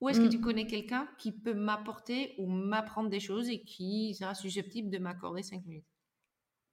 [0.00, 0.42] Ou est-ce que tu mmh.
[0.42, 5.42] connais quelqu'un qui peut m'apporter ou m'apprendre des choses et qui sera susceptible de m'accorder
[5.42, 5.84] 5 minutes?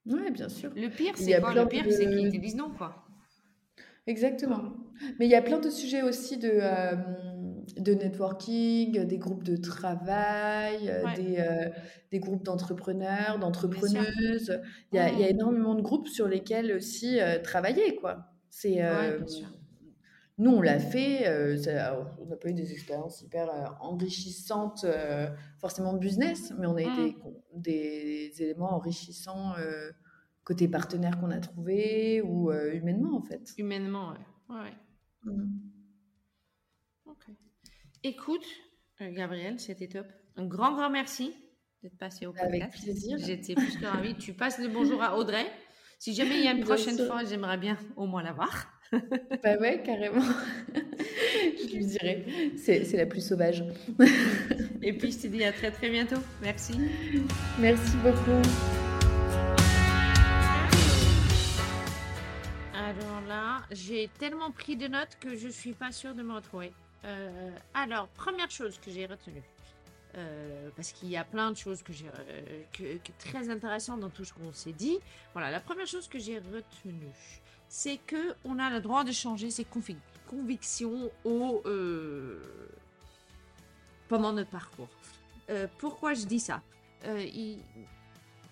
[0.05, 0.71] Oui, bien sûr.
[0.75, 3.07] Le pire, c'est quoi Le pire, c'est qu'ils te disent non, quoi.
[4.07, 4.73] Exactement.
[5.19, 6.95] Mais il y a plein de sujets aussi de, euh,
[7.77, 11.69] de networking, des groupes de travail, euh, des, euh,
[12.11, 14.61] des, groupes d'entrepreneurs, d'entrepreneuses.
[14.93, 18.31] Il y, a, il y, a énormément de groupes sur lesquels aussi travailler, quoi.
[18.49, 18.79] C'est
[19.27, 19.47] sûr.
[20.39, 25.27] Nous, on l'a fait, euh, on n'a pas eu des expériences hyper euh, enrichissantes, euh,
[25.57, 27.15] forcément business, mais on a eu mmh.
[27.55, 29.55] des, éléments enrichissants
[30.43, 33.51] côté partenaire qu'on a trouvé ou humainement en fait.
[33.57, 34.13] Humainement,
[34.49, 34.73] ouais.
[35.23, 35.47] Mmh.
[38.03, 38.45] Écoute,
[39.01, 40.05] Gabriel, c'était top.
[40.35, 41.33] Un grand, grand merci
[41.81, 42.53] d'être passé au podcast.
[42.53, 43.17] Avec plaisir.
[43.17, 44.15] J'étais plus que ravie.
[44.15, 45.45] tu passes le bonjour à Audrey.
[45.99, 48.76] Si jamais il y a une prochaine fois, j'aimerais bien au moins la voir.
[49.43, 50.21] Bah ouais, carrément.
[51.69, 52.25] je lui dirais.
[52.57, 53.63] C'est la plus sauvage.
[54.81, 56.21] Et puis, je te dis à très très bientôt.
[56.41, 56.73] Merci.
[57.59, 58.41] Merci beaucoup.
[62.73, 66.71] Alors là, j'ai tellement pris de notes que je suis pas sûre de me retrouver.
[67.05, 69.43] Euh, alors, première chose que j'ai retenue.
[70.15, 74.09] Euh, parce qu'il y a plein de choses que j'ai euh, que, très intéressantes dans
[74.09, 74.97] tout ce qu'on s'est dit.
[75.33, 77.11] Voilà, la première chose que j'ai retenue,
[77.69, 79.65] c'est que on a le droit de changer ses
[80.27, 82.41] convictions au, euh,
[84.07, 84.89] pendant notre parcours.
[85.49, 86.61] Euh, pourquoi je dis ça?
[87.05, 87.25] Euh,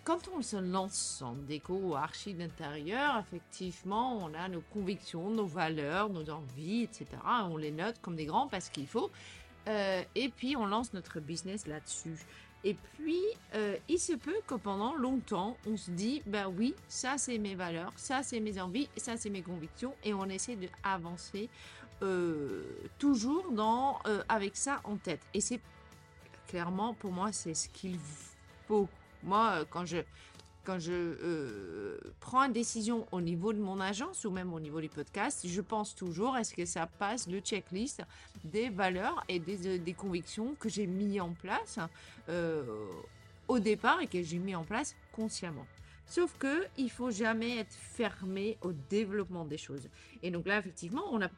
[0.04, 6.10] Quand on se lance en déco archi d'intérieur, effectivement, on a nos convictions, nos valeurs,
[6.10, 7.08] nos envies, etc.
[7.50, 9.10] On les note comme des grands parce qu'il faut.
[9.68, 12.18] et puis, on lance notre business là-dessus.
[12.66, 13.22] Et puis,
[13.54, 17.54] euh, il se peut que pendant longtemps, on se dit, ben oui, ça c'est mes
[17.54, 21.48] valeurs, ça c'est mes envies, ça c'est mes convictions, et on essaie d'avancer
[22.02, 22.64] euh,
[22.98, 25.22] toujours dans, euh, avec ça en tête.
[25.36, 25.60] Et c'est
[26.48, 28.00] clairement, pour moi, c'est ce qu'il
[28.68, 28.90] faut.
[29.22, 29.98] Moi, quand je,
[30.66, 34.82] quand je euh, prends une décision au niveau de mon agence ou même au niveau
[34.82, 38.02] du podcast, je pense toujours est-ce que ça passe le checklist
[38.44, 41.80] des valeurs et des, euh, des convictions que j'ai mis en place
[42.30, 42.64] euh,
[43.48, 45.66] au départ et que j'ai mis en place consciemment.
[46.08, 49.88] Sauf que il faut jamais être fermé au développement des choses.
[50.22, 51.30] Et donc là, effectivement, on a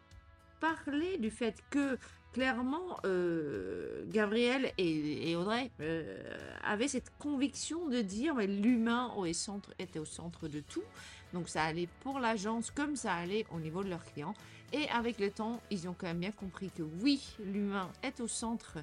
[0.60, 1.98] parlé du fait que
[2.38, 6.22] clairement, euh, Gabriel et, Audrey euh,
[6.64, 9.12] avaient cette conviction de dire que l'humain
[9.80, 10.84] était au centre de tout.
[11.34, 14.36] Donc ça allait pour l'agence comme ça allait au niveau de leurs clients.
[14.72, 18.28] Et avec le temps, ils ont quand même bien compris que oui, l'humain est au
[18.28, 18.78] centre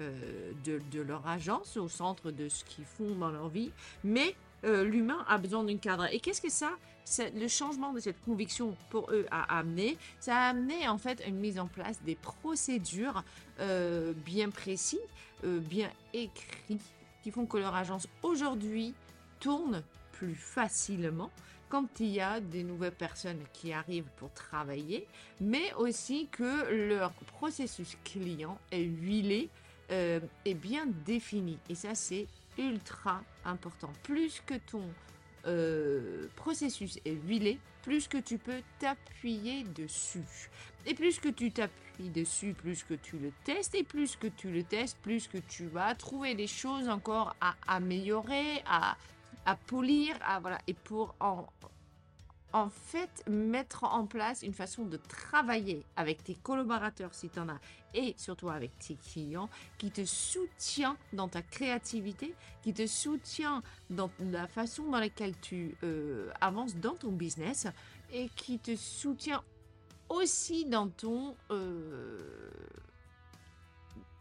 [0.00, 3.70] euh, de, leur agence, au centre de ce qu'ils font dans leur vie,
[4.02, 4.34] mais
[4.64, 6.12] l'humain a besoin d'un cadre.
[6.12, 6.72] Et qu'est-ce que ça
[7.34, 11.36] le changement de cette conviction pour eux a amené, ça a amené en fait une
[11.36, 13.22] mise en place des procédures
[13.60, 14.98] euh, bien précises,
[15.44, 16.82] euh, bien écrites,
[17.22, 18.94] qui font que leur agence aujourd'hui
[19.40, 19.82] tourne
[20.12, 21.30] plus facilement
[21.68, 25.06] quand il y a des nouvelles personnes qui arrivent pour travailler,
[25.40, 29.50] mais aussi que leur processus client est huilé
[29.90, 31.58] euh, est bien défini.
[31.68, 32.26] Et ça, c'est
[32.58, 33.92] ultra important.
[34.02, 34.82] Plus que ton
[35.46, 36.98] euh, processus.
[37.04, 40.50] Est huilé, plus que tu peux t'appuyer dessus.
[40.86, 44.50] Et plus que tu t'appuies dessus, plus que tu le testes, et plus que tu
[44.50, 48.96] le testes, plus que tu vas trouver des choses encore à améliorer, à,
[49.44, 51.46] à polir, à, voilà, et pour en
[52.56, 57.50] en fait mettre en place une façon de travailler avec tes collaborateurs si tu en
[57.50, 57.60] as
[57.92, 64.10] et surtout avec tes clients qui te soutient dans ta créativité, qui te soutient dans
[64.20, 67.66] la façon dans laquelle tu euh, avances dans ton business
[68.10, 69.42] et qui te soutient
[70.08, 72.48] aussi dans ton euh,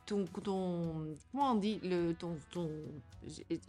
[0.06, 2.70] ton, comment on dit, le, ton, ton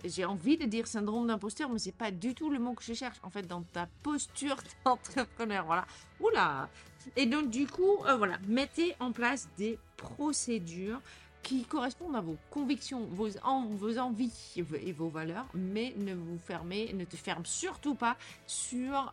[0.04, 2.92] j'ai envie de dire syndrome d'imposteur, mais c'est pas du tout le mot que je
[2.92, 3.18] cherche.
[3.22, 5.86] En fait, dans ta posture d'entrepreneur, voilà.
[6.20, 6.68] Oula.
[7.16, 11.00] Et donc, du coup, euh, voilà, mettez en place des procédures
[11.42, 13.28] qui correspondent à vos convictions, vos,
[13.70, 18.16] vos envies et vos valeurs, mais ne vous fermez, ne te ferme surtout pas
[18.48, 19.12] sur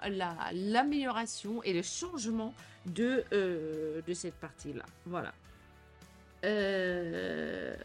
[0.52, 2.56] l'amélioration et le changement
[2.88, 4.86] de, euh, de cette partie-là.
[5.06, 5.32] Voilà.
[6.44, 7.76] Euh,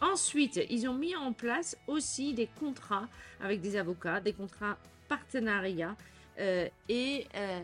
[0.00, 3.08] ensuite, ils ont mis en place aussi des contrats
[3.40, 4.76] avec des avocats, des contrats
[5.08, 5.96] partenariats.
[6.38, 7.60] Euh, et euh,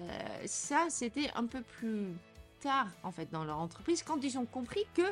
[0.46, 2.06] ça, c'était un peu plus
[2.60, 5.02] tard, en fait, dans leur entreprise, quand ils ont compris que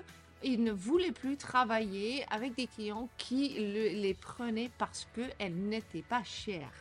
[0.42, 6.24] ils ne voulaient plus travailler avec des clients qui les prenaient parce qu'elles n'étaient pas
[6.24, 6.72] chères.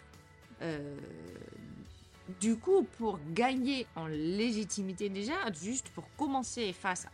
[2.40, 7.08] Du coup, pour gagner en légitimité déjà, juste pour commencer face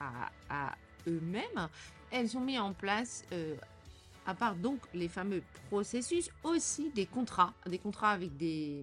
[0.49, 0.75] à,
[1.07, 1.69] eux-mêmes,
[2.11, 3.55] elles ont mis en place, euh,
[4.25, 8.81] à part donc les fameux processus, aussi des contrats, des contrats avec des,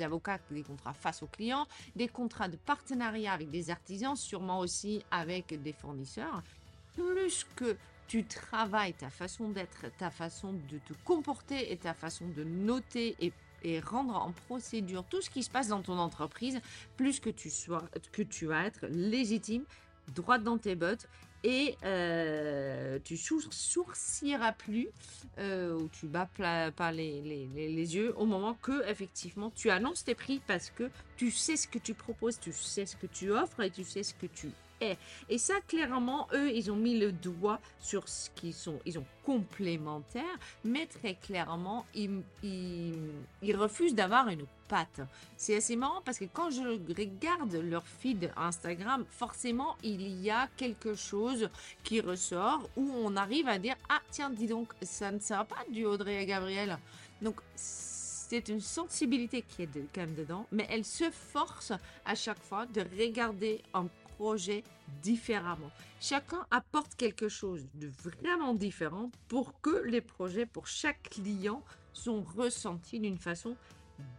[0.00, 1.66] avocats, des contrats face aux clients,
[1.96, 6.42] des contrats de partenariat avec des artisans, sûrement aussi avec des fournisseurs.
[6.94, 7.76] Plus que
[8.06, 13.16] tu travailles ta façon d'être, ta façon de te comporter et ta façon de noter
[13.18, 13.32] et
[13.62, 16.60] et rendre en procédure tout ce qui se passe dans ton entreprise,
[16.96, 19.64] plus que tu sois, que tu vas être légitime,
[20.14, 21.08] droite dans tes bottes
[21.44, 24.88] et euh, tu sourcilleras plus
[25.38, 30.04] euh, ou tu bats pas les, les, les, yeux au moment que effectivement tu annonces
[30.04, 33.32] tes prix parce que tu sais ce que tu proposes, tu sais ce que tu
[33.32, 34.50] offres et tu sais ce que tu
[35.28, 38.78] et ça, clairement, eux, ils ont mis le doigt sur ce qu'ils sont.
[38.84, 45.00] Ils sont complémentaires, mais très clairement, ils, ils, refusent d'avoir une patte.
[45.36, 46.62] C'est assez marrant parce que quand je
[46.96, 51.48] regarde leur feed Instagram, forcément, il y a quelque chose
[51.84, 55.64] qui ressort où on arrive à dire Ah, tiens, dis donc, ça ne sert pas
[55.70, 56.78] du Audrey et Gabriel.
[57.20, 61.72] Donc, c'est une sensibilité qui est quand même dedans, mais elle se force
[62.06, 63.86] à chaque fois de regarder un
[65.02, 65.70] différemment.
[66.00, 71.62] Chacun apporte quelque chose de vraiment différent pour que les projets pour chaque client
[71.92, 73.56] sont ressentis d'une façon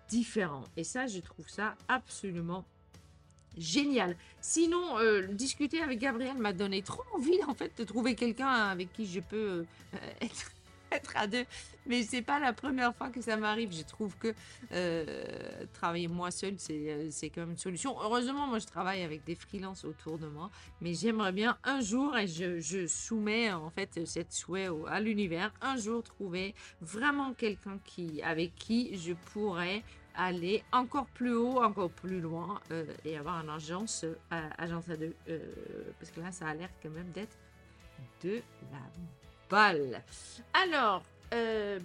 [0.10, 0.70] différente.
[0.78, 2.66] Et ça, je trouve ça absolument
[3.58, 4.16] génial.
[4.42, 8.92] Sinon, euh, discuter avec Gabriel m'a donné trop envie en fait de trouver quelqu'un avec
[8.94, 10.52] qui je peux euh, être
[10.96, 11.46] être à deux.
[11.86, 13.74] Mais c'est pas la première fois que ça m'arrive.
[13.74, 14.34] Je trouve que
[14.72, 18.00] euh, travailler moi seul, euh, c'est quand même une solution.
[18.02, 20.50] Heureusement, moi, je travaille avec des freelances autour de moi.
[20.82, 25.54] Mais j'aimerais bien un jour, et je, je, soumets en fait cette souhait à l'univers,
[25.62, 29.84] un jour trouver vraiment quelqu'un qui, avec qui je pourrais
[30.16, 35.16] aller encore plus haut, encore plus loin euh, et avoir une agence, agence à deux.
[36.00, 37.36] parce que là, ça a l'air quand même d'être
[38.24, 38.42] de
[38.72, 38.80] la
[40.54, 41.80] alors, euh,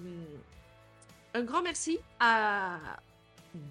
[1.34, 2.78] un grand merci à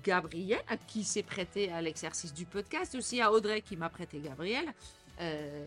[0.03, 4.65] Gabriel, qui s'est prêté à l'exercice du podcast, aussi à Audrey qui m'a prêté Gabriel.
[5.19, 5.65] Euh,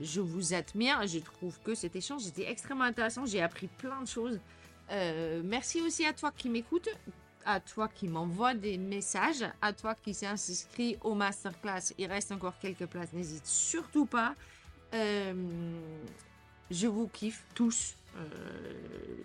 [0.00, 4.08] je vous admire, je trouve que cet échange était extrêmement intéressant, j'ai appris plein de
[4.08, 4.40] choses.
[4.90, 6.88] Euh, merci aussi à toi qui m'écoute,
[7.44, 11.92] à toi qui m'envoie des messages, à toi qui s'est inscrit au masterclass.
[11.98, 14.34] Il reste encore quelques places, n'hésite surtout pas.
[16.72, 17.94] Je vous kiffe tous.
[18.16, 18.24] Euh,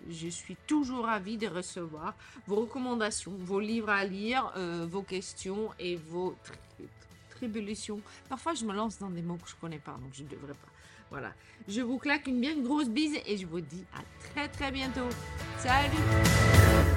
[0.09, 2.13] je suis toujours ravie de recevoir
[2.45, 6.35] vos recommandations, vos livres à lire, euh, vos questions et vos
[7.29, 8.01] tribulations.
[8.27, 10.53] Parfois, je me lance dans des mots que je connais pas, donc je ne devrais
[10.53, 10.71] pas.
[11.09, 11.31] Voilà.
[11.69, 15.07] Je vous claque une bien grosse bise et je vous dis à très très bientôt.
[15.57, 16.96] Salut